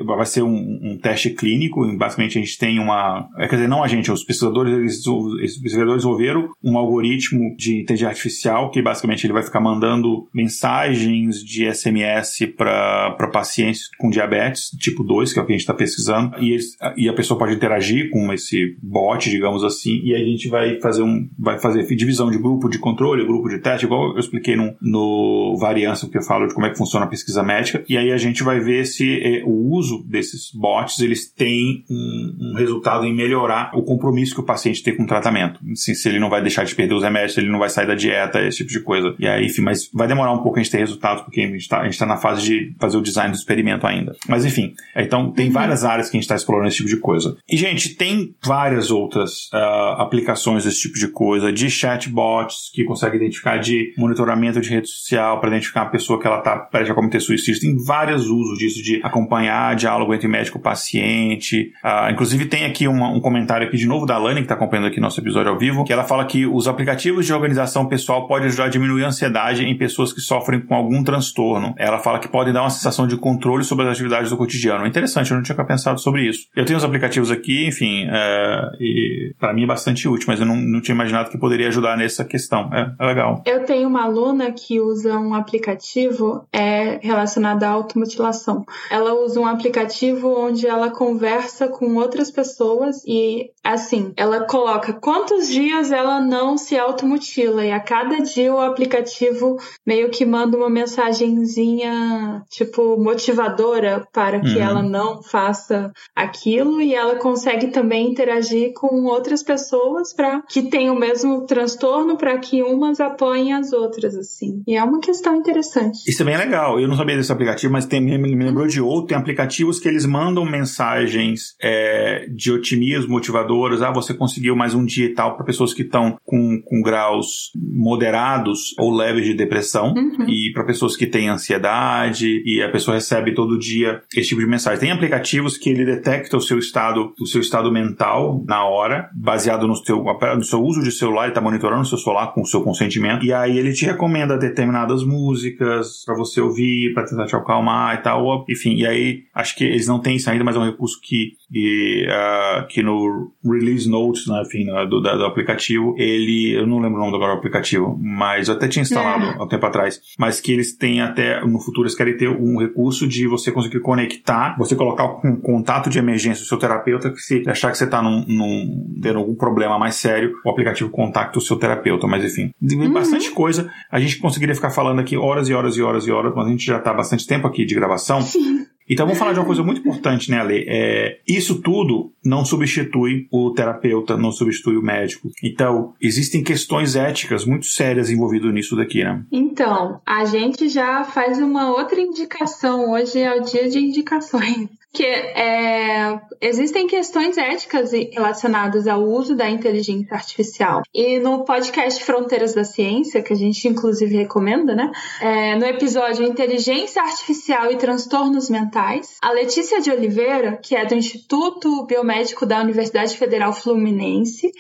[0.05, 2.98] vai ser um, um teste clínico, basicamente a gente tem uma
[3.37, 7.81] é, quer dizer, não a gente, os pesquisadores, eles, os pesquisadores desenvolveram um algoritmo de
[7.81, 14.69] inteligência artificial que basicamente ele vai ficar mandando mensagens de SMS para pacientes com diabetes
[14.79, 17.37] tipo 2, que é o que a gente está pesquisando, e, eles, e a pessoa
[17.37, 21.85] pode interagir com esse bot, digamos assim, e a gente vai fazer um vai fazer
[21.95, 26.17] divisão de grupo de controle, grupo de teste, igual eu expliquei no, no variância que
[26.17, 28.59] eu falo de como é que funciona a pesquisa médica, e aí a gente vai
[28.59, 33.71] ver se é, o uso desses bots eles têm um, um resultado resultado em melhorar
[33.73, 35.59] o compromisso que o paciente tem com o tratamento.
[35.71, 37.87] Assim, se ele não vai deixar de perder os remédios, se ele não vai sair
[37.87, 39.15] da dieta, esse tipo de coisa.
[39.19, 41.57] E aí, enfim, mas vai demorar um pouco a gente ter resultados, porque a gente
[41.57, 44.15] está tá na fase de fazer o design do experimento ainda.
[44.27, 45.53] Mas enfim, então tem uhum.
[45.53, 47.37] várias áreas que a gente está explorando esse tipo de coisa.
[47.47, 53.17] E, gente, tem várias outras uh, aplicações desse tipo de coisa, de chatbots que conseguem
[53.17, 56.95] identificar de monitoramento de rede social para identificar a pessoa que ela está prestes a
[56.95, 57.61] cometer suicídio.
[57.61, 61.71] Tem vários usos disso, de acompanhar diálogo entre médico e paciente.
[61.83, 64.87] Uh, inclusive tem aqui uma, um comentário aqui de novo da Lani, que está acompanhando
[64.87, 68.47] aqui nosso episódio ao vivo, que ela fala que os aplicativos de organização pessoal podem
[68.47, 71.73] ajudar a diminuir a ansiedade em pessoas que sofrem com algum transtorno.
[71.77, 74.85] Ela fala que podem dar uma sensação de controle sobre as atividades do cotidiano.
[74.85, 76.47] Interessante, eu não tinha pensado sobre isso.
[76.55, 80.45] Eu tenho os aplicativos aqui, enfim, é, e para mim é bastante útil, mas eu
[80.45, 82.69] não, não tinha imaginado que poderia ajudar nessa questão.
[82.73, 83.43] É, é legal.
[83.45, 88.65] Eu tenho uma aluna que usa um aplicativo é, relacionado à automutilação.
[88.91, 94.93] Ela usa um aplicativo onde ela conversa com outras pessoas pessoas e assim, ela coloca
[94.93, 99.57] quantos dias ela não se automutila e a cada dia o aplicativo
[99.87, 104.61] meio que manda uma mensagenzinha tipo motivadora para que uhum.
[104.61, 110.95] ela não faça aquilo e ela consegue também interagir com outras pessoas para que tenham
[110.95, 114.61] o mesmo transtorno para que umas apoiem as outras assim.
[114.67, 115.99] E é uma questão interessante.
[116.07, 116.79] Isso é bem legal.
[116.79, 119.07] Eu não sabia desse aplicativo, mas tem, me, lembrou de outro.
[119.07, 123.81] Tem aplicativos que eles mandam mensagens é, de otimismo, motivadoras.
[123.81, 127.51] Ah, você conseguiu mais um dia e tal para pessoas que estão com, com graus
[127.55, 130.27] moderados ou leves de depressão uhum.
[130.27, 134.47] e para pessoas que têm ansiedade e a pessoa recebe todo dia esse tipo de
[134.47, 134.79] mensagem.
[134.79, 139.67] Tem aplicativos que ele detecta o seu estado, o seu estado mental na hora, baseado
[139.67, 140.03] no seu,
[140.35, 143.25] no seu uso de celular, ele está monitorando o seu celular com o seu consentimento
[143.25, 148.03] e aí ele te recomenda determinadas músicas para você ouvir, para tentar te acalmar e
[148.03, 148.45] tal.
[148.49, 151.33] Enfim, e aí acho que eles não têm isso ainda, mas é um recurso que,
[151.51, 156.79] e, uh, que no Release Notes, né, enfim, né, do, do, aplicativo, ele, eu não
[156.79, 159.35] lembro o nome agora do aplicativo, mas eu até tinha instalado é.
[159.37, 162.59] há um tempo atrás, mas que eles têm até, no futuro, eles querem ter um
[162.59, 167.19] recurso de você conseguir conectar, você colocar um contato de emergência do seu terapeuta, que
[167.19, 171.39] se achar que você está num, num, tendo algum problema mais sério, o aplicativo contacta
[171.39, 172.93] o seu terapeuta, mas enfim, uhum.
[172.93, 176.33] bastante coisa, a gente conseguiria ficar falando aqui horas e horas e horas e horas,
[176.35, 178.21] mas a gente já está bastante tempo aqui de gravação.
[178.21, 178.68] Sim.
[178.89, 180.65] Então vamos falar de uma coisa muito importante, né, Ale?
[180.67, 185.29] É, isso tudo não substitui o terapeuta, não substitui o médico.
[185.43, 189.23] Então, existem questões éticas muito sérias envolvidas nisso daqui, né?
[189.31, 192.91] Então, a gente já faz uma outra indicação.
[192.91, 199.49] Hoje é o dia de indicações que é, existem questões éticas relacionadas ao uso da
[199.49, 200.81] inteligência artificial.
[200.93, 204.91] E no podcast Fronteiras da Ciência, que a gente inclusive recomenda, né?
[205.21, 210.95] É, no episódio Inteligência Artificial e Transtornos Mentais, a Letícia de Oliveira, que é do
[210.95, 214.51] Instituto Biomédico da Universidade Federal Fluminense,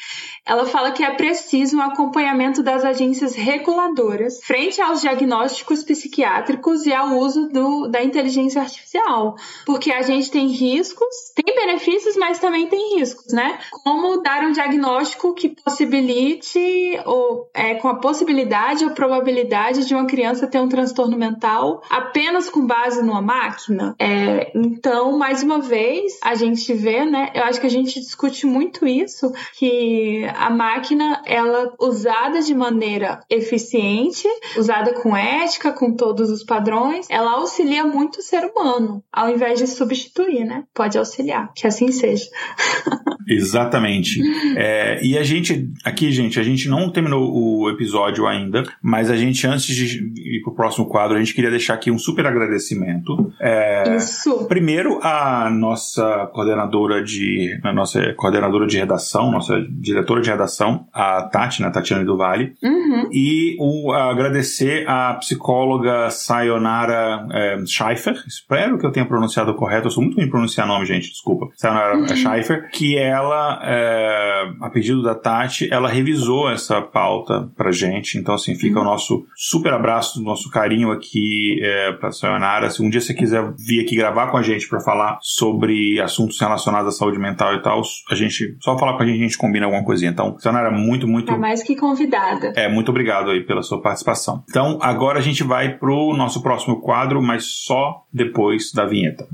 [0.49, 6.93] ela fala que é preciso um acompanhamento das agências reguladoras frente aos diagnósticos psiquiátricos e
[6.93, 12.65] ao uso do, da inteligência artificial, porque a gente tem riscos, tem benefícios, mas também
[12.65, 13.59] tem riscos, né?
[13.83, 20.07] Como dar um diagnóstico que possibilite ou é, com a possibilidade ou probabilidade de uma
[20.07, 23.95] criança ter um transtorno mental apenas com base numa máquina.
[23.99, 27.31] É, então, mais uma vez, a gente vê, né?
[27.35, 33.19] Eu acho que a gente discute muito isso, que a máquina, ela usada de maneira
[33.29, 39.29] eficiente, usada com ética, com todos os padrões, ela auxilia muito o ser humano, ao
[39.29, 40.63] invés de substituir, né?
[40.73, 42.25] Pode auxiliar, que assim seja.
[43.29, 44.19] Exatamente.
[44.57, 49.15] É, e a gente, aqui, gente, a gente não terminou o episódio ainda, mas a
[49.15, 53.31] gente, antes de ir pro próximo quadro, a gente queria deixar aqui um super agradecimento.
[53.39, 54.47] É, Isso.
[54.47, 61.23] Primeiro, a nossa coordenadora de, a nossa coordenadora de redação, nossa diretora de redação, a
[61.23, 63.09] Tati, né, Tatiana do Vale, uhum.
[63.11, 69.91] e o, agradecer a psicóloga Sayonara é, Scheifer, espero que eu tenha pronunciado correto, eu
[69.91, 72.07] sou muito ruim em pronunciar nome, gente, desculpa, Sayonara uhum.
[72.07, 78.17] Scheifer, que ela, é, a pedido da Tati, ela revisou essa pauta pra gente.
[78.17, 78.85] Então, assim, fica uhum.
[78.85, 82.69] o nosso super abraço, nosso carinho aqui é, pra Sayonara.
[82.69, 86.39] Se um dia você quiser vir aqui gravar com a gente para falar sobre assuntos
[86.39, 89.37] relacionados à saúde mental e tal, a gente, só falar com a gente, a gente
[89.37, 90.08] combina alguma coisinha.
[90.09, 91.27] Então, Sayonara, muito, muito.
[91.27, 92.53] Tá mais que convidada.
[92.55, 94.43] É, muito obrigado aí pela sua participação.
[94.49, 99.27] Então, agora a gente vai pro nosso próximo quadro, mas só depois da vinheta.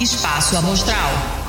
[0.00, 1.39] Espaço Amostral.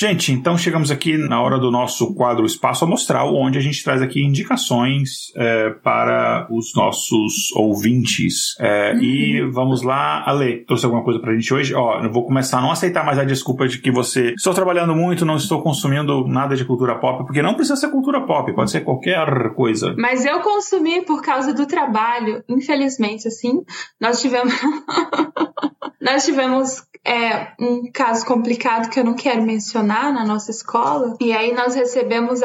[0.00, 4.00] Gente, então chegamos aqui na hora do nosso quadro Espaço Amostral, onde a gente traz
[4.00, 8.56] aqui indicações é, para os nossos ouvintes.
[8.58, 9.02] É, uhum.
[9.02, 11.74] E vamos lá, Ale, trouxe alguma coisa pra gente hoje?
[11.74, 14.96] Ó, eu vou começar a não aceitar mais a desculpa de que você estou trabalhando
[14.96, 18.70] muito, não estou consumindo nada de cultura pop, porque não precisa ser cultura pop, pode
[18.70, 19.94] ser qualquer coisa.
[19.98, 23.60] Mas eu consumi por causa do trabalho, infelizmente, assim.
[24.00, 24.54] Nós tivemos.
[26.00, 31.16] nós tivemos é um caso complicado que eu não quero mencionar na nossa escola.
[31.20, 32.40] E aí nós recebemos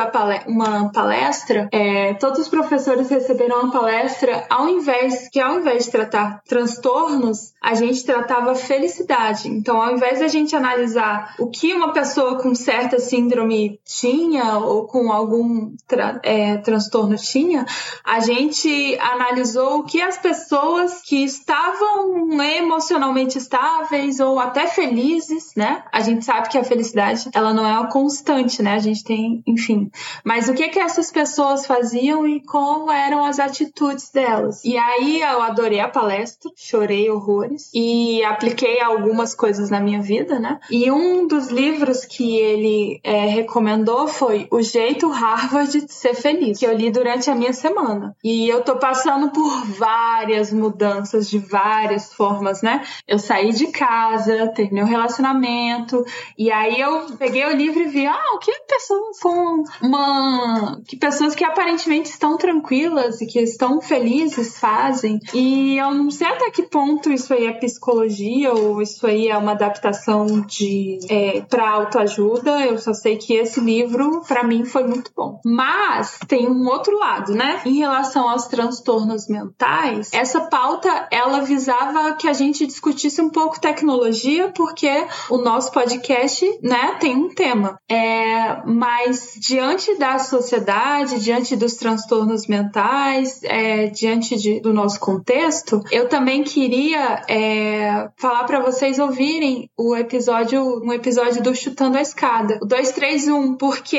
[0.48, 5.92] uma palestra, é, todos os professores receberam uma palestra, ao invés que ao invés de
[5.92, 9.48] tratar transtornos, a gente tratava felicidade.
[9.48, 14.58] Então, ao invés de a gente analisar o que uma pessoa com certa síndrome tinha
[14.60, 17.66] ou com algum tra é, transtorno tinha,
[18.04, 25.84] a gente analisou o que as pessoas que estavam emocionalmente estáveis ou até felizes, né?
[25.92, 28.74] A gente sabe que a felicidade, ela não é uma constante, né?
[28.74, 29.90] A gente tem, enfim.
[30.24, 34.64] Mas o que que essas pessoas faziam e como eram as atitudes delas?
[34.64, 40.40] E aí eu adorei a palestra, chorei horrores e apliquei algumas coisas na minha vida,
[40.40, 40.60] né?
[40.70, 46.60] E um dos livros que ele é, recomendou foi O Jeito Harvard de Ser Feliz,
[46.60, 48.16] que eu li durante a minha semana.
[48.24, 52.84] E eu tô passando por várias mudanças de várias formas, né?
[53.08, 56.04] Eu saí de casa, terminei o um relacionamento,
[56.38, 60.82] e aí eu peguei o livro e vi, ah, o que pessoas com uma.
[60.88, 65.20] que pessoas que aparentemente estão tranquilas e que estão felizes fazem.
[65.34, 69.38] E eu não sei até que ponto isso aí é psicologia ou isso aí é
[69.38, 72.62] uma adaptação de é, para autoajuda.
[72.62, 75.40] Eu só sei que esse livro, para mim, foi muito bom.
[75.46, 77.62] Mas tem um outro lado, né?
[77.66, 83.60] Em relação aos transtornos mentais, essa pauta ela visava que a gente discutisse um pouco
[83.60, 87.80] tecnologia, porque o nosso podcast, né, tem um tema.
[87.88, 95.84] É, mas diante da sociedade, diante dos transtornos mentais, é, diante de, do nosso contexto,
[95.92, 102.02] eu também queria é, falar para vocês ouvirem o episódio, um episódio do Chutando a
[102.02, 103.96] Escada, o 231, porque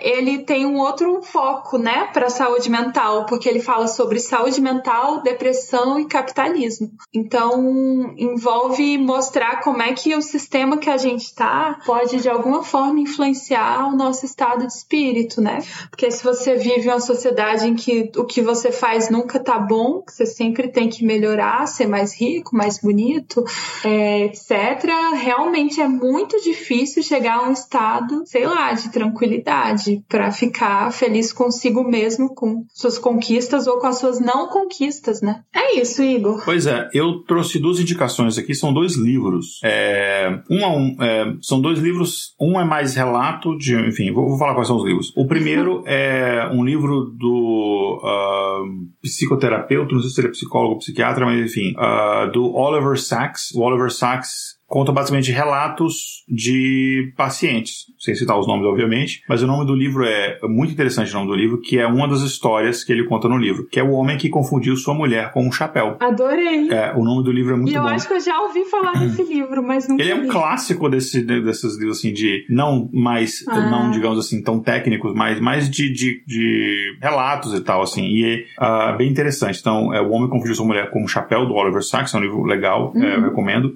[0.00, 5.20] ele tem um outro foco, né, para saúde mental, porque ele fala sobre saúde mental,
[5.20, 6.90] depressão e capitalismo.
[7.14, 12.45] Então, envolve mostrar como é que o sistema que a gente está pode de alguma
[12.62, 15.58] forma influenciar o nosso estado de espírito, né?
[15.90, 20.02] Porque se você vive uma sociedade em que o que você faz nunca tá bom,
[20.02, 23.44] que você sempre tem que melhorar, ser mais rico, mais bonito,
[23.84, 24.50] é, etc.,
[25.14, 31.32] realmente é muito difícil chegar a um estado, sei lá, de tranquilidade para ficar feliz
[31.32, 35.42] consigo mesmo, com suas conquistas ou com as suas não conquistas, né?
[35.54, 36.42] É isso, Igor.
[36.44, 39.60] Pois é, eu trouxe duas indicações aqui, são dois livros.
[39.64, 44.28] É, um a um, é, são dois livros, um é mais relato de, enfim, vou,
[44.28, 45.12] vou falar quais são os livros.
[45.16, 50.78] O primeiro é um livro do uh, psicoterapeuta, não sei se ele é psicólogo ou
[50.78, 53.52] psiquiatra, mas enfim, uh, do Oliver Sacks.
[53.54, 59.48] O Oliver Sacks conta basicamente relatos de pacientes, sem citar os nomes, obviamente, mas o
[59.48, 62.84] nome do livro é muito interessante o nome do livro, que é uma das histórias
[62.84, 65.50] que ele conta no livro, que é o homem que confundiu sua mulher com um
[65.50, 65.96] chapéu.
[65.98, 66.70] Adorei!
[66.70, 67.80] É, o nome do livro é muito bom.
[67.80, 70.28] E eu acho que eu já ouvi falar desse livro, mas não Ele é um
[70.28, 73.68] clássico desse, desses livros, assim, de não mais, ah.
[73.68, 78.46] não, digamos assim, tão técnicos, mas mais de, de, de relatos e tal, assim, e
[78.58, 79.58] é uh, bem interessante.
[79.58, 82.18] Então, é O Homem que Confundiu Sua Mulher com um Chapéu, do Oliver Sacks, é
[82.18, 83.02] um livro legal, uhum.
[83.02, 83.74] é, eu recomendo.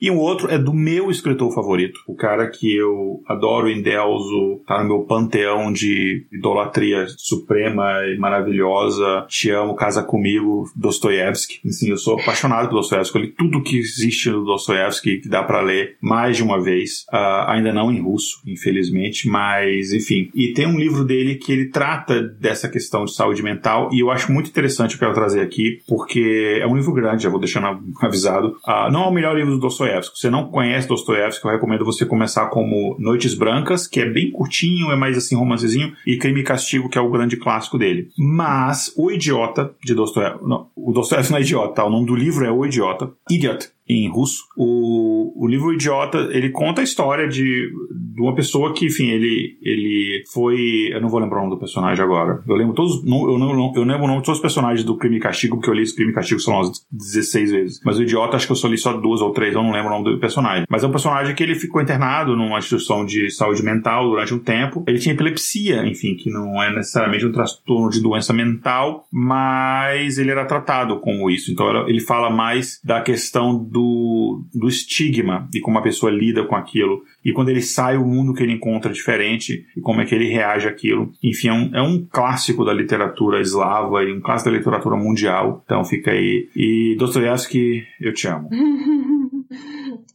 [0.00, 4.82] E um outro é do meu escritor favorito, o cara que eu adoro, endeuso, tá
[4.82, 9.26] no meu panteão de idolatria suprema e maravilhosa.
[9.28, 11.60] Te amo, casa comigo, Dostoiévski.
[11.66, 13.16] Assim, eu sou apaixonado por Dostoiévski.
[13.16, 17.04] Eu li tudo que existe no Dostoiévski que dá para ler mais de uma vez.
[17.12, 20.30] Uh, ainda não em russo, infelizmente, mas enfim.
[20.34, 24.10] E tem um livro dele que ele trata dessa questão de saúde mental e eu
[24.10, 27.80] acho muito interessante, eu quero trazer aqui, porque é um livro grande, já vou deixando
[28.00, 28.56] avisado.
[28.66, 30.18] Uh, não é o melhor livro do Dostoiévski.
[30.18, 34.90] Você não conhece Dostoiévski, eu recomendo você começar como Noites Brancas, que é bem curtinho,
[34.90, 38.08] é mais assim romancezinho, e Crime e Castigo, que é o grande clássico dele.
[38.18, 40.44] Mas O Idiota de Dostoiévski,
[40.76, 41.84] o Dostoiévski não é idiota, tá?
[41.84, 44.44] O nome do livro é O Idiota, Idiot, em russo.
[44.56, 47.70] O, o livro Idiota, ele conta a história de,
[48.14, 50.90] de uma pessoa que, enfim, ele, ele foi.
[50.92, 52.42] Eu não vou lembrar o nome do personagem agora.
[52.46, 53.04] Eu lembro todos.
[53.04, 55.70] Eu, não, eu lembro o nome de todos os personagens do Crime e Castigo, porque
[55.70, 57.80] eu li esse Crime e Castigo são umas 16 vezes.
[57.84, 59.88] Mas o Idiota, acho que eu só li só duas ou três, eu não lembro
[59.88, 60.64] o nome do personagem.
[60.68, 64.38] Mas é um personagem que ele ficou internado numa instituição de saúde mental durante um
[64.38, 64.84] tempo.
[64.86, 70.30] Ele tinha epilepsia, enfim, que não é necessariamente um transtorno de doença mental, mas ele
[70.30, 71.50] era tratado como isso.
[71.50, 76.44] Então ele fala mais da questão do do, do estigma e como a pessoa lida
[76.44, 77.02] com aquilo.
[77.24, 80.14] E quando ele sai, o mundo que ele encontra é diferente e como é que
[80.14, 81.10] ele reage àquilo.
[81.22, 85.62] Enfim, é um, é um clássico da literatura eslava e um clássico da literatura mundial.
[85.64, 86.48] Então fica aí.
[86.54, 88.48] E Dostoiévski, eu te amo.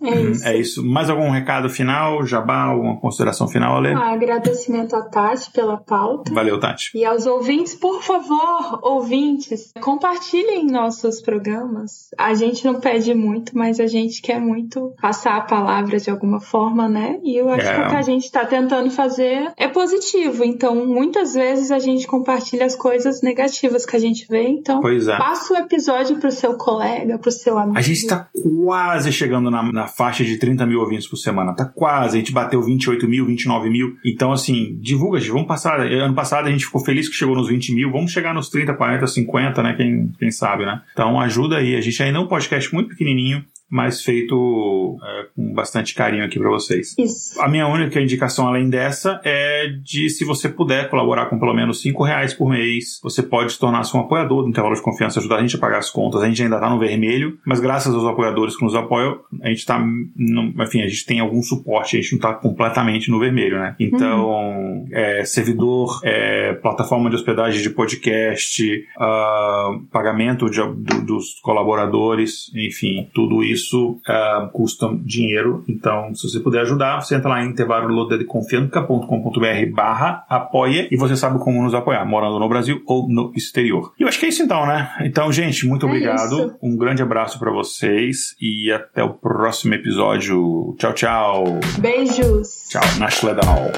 [0.02, 0.32] É uhum.
[0.32, 0.48] isso.
[0.48, 0.86] É isso.
[0.86, 3.94] Mais algum recado final, Jabá, alguma consideração final, Ale?
[3.94, 6.34] Ah, agradecimento a Tati pela pauta.
[6.34, 6.92] Valeu, Tati.
[6.96, 12.10] E aos ouvintes, por favor, ouvintes, compartilhem nossos programas.
[12.18, 16.40] A gente não pede muito, mas a gente quer muito passar a palavra de alguma
[16.40, 17.20] forma, né?
[17.24, 17.76] E eu acho é.
[17.76, 20.44] que o que a gente está tentando fazer é positivo.
[20.44, 24.48] Então, muitas vezes a gente compartilha as coisas negativas que a gente vê.
[24.48, 25.18] Então, é.
[25.18, 27.78] passa o episódio pro seu colega, pro seu amigo.
[27.78, 28.28] A gente está
[28.66, 31.54] quase chegando na, na faixa de 30 mil ouvintes por semana.
[31.54, 33.96] Tá quase, a gente bateu 28 mil, 29 mil.
[34.06, 35.32] Então, assim, divulga, gente.
[35.32, 35.80] Vamos passar.
[35.80, 37.92] Ano passado a gente ficou feliz que chegou nos 20 mil.
[37.92, 39.74] Vamos chegar nos 30, 40, 50, né?
[39.74, 40.82] Quem, quem sabe, né?
[40.94, 41.76] Então, ajuda aí.
[41.76, 43.44] A gente ainda é um podcast muito pequenininho.
[43.76, 46.96] Mas feito é, com bastante carinho aqui para vocês.
[46.98, 47.42] Isso.
[47.42, 51.82] A minha única indicação além dessa é de se você puder colaborar com pelo menos
[51.82, 55.40] cinco reais por mês, você pode se tornar-se um apoiador do intervalo de confiança, ajudar
[55.40, 56.22] a gente a pagar as contas.
[56.22, 59.60] A gente ainda está no vermelho, mas graças aos apoiadores que nos apoiam, a gente
[59.60, 63.76] está, enfim, a gente tem algum suporte, a gente não está completamente no vermelho, né?
[63.78, 64.88] Então, uhum.
[64.90, 73.10] é, servidor, é, plataforma de hospedagem de podcast, uh, pagamento de, do, dos colaboradores, enfim,
[73.14, 75.64] tudo isso uh, custa dinheiro.
[75.68, 81.40] Então, se você puder ajudar, você entra lá em intervalodeconfianca.com.br barra apoia e você sabe
[81.40, 83.94] como nos apoiar, morando no Brasil ou no exterior.
[84.00, 84.90] E eu acho que é isso então, né?
[85.02, 86.36] Então, gente, muito é obrigado.
[86.36, 86.56] Isso.
[86.62, 90.76] Um grande abraço para vocês e até o próximo episódio.
[90.78, 91.44] Tchau, tchau.
[91.80, 92.68] Beijos.
[92.70, 93.72] Tchau, Nashledal.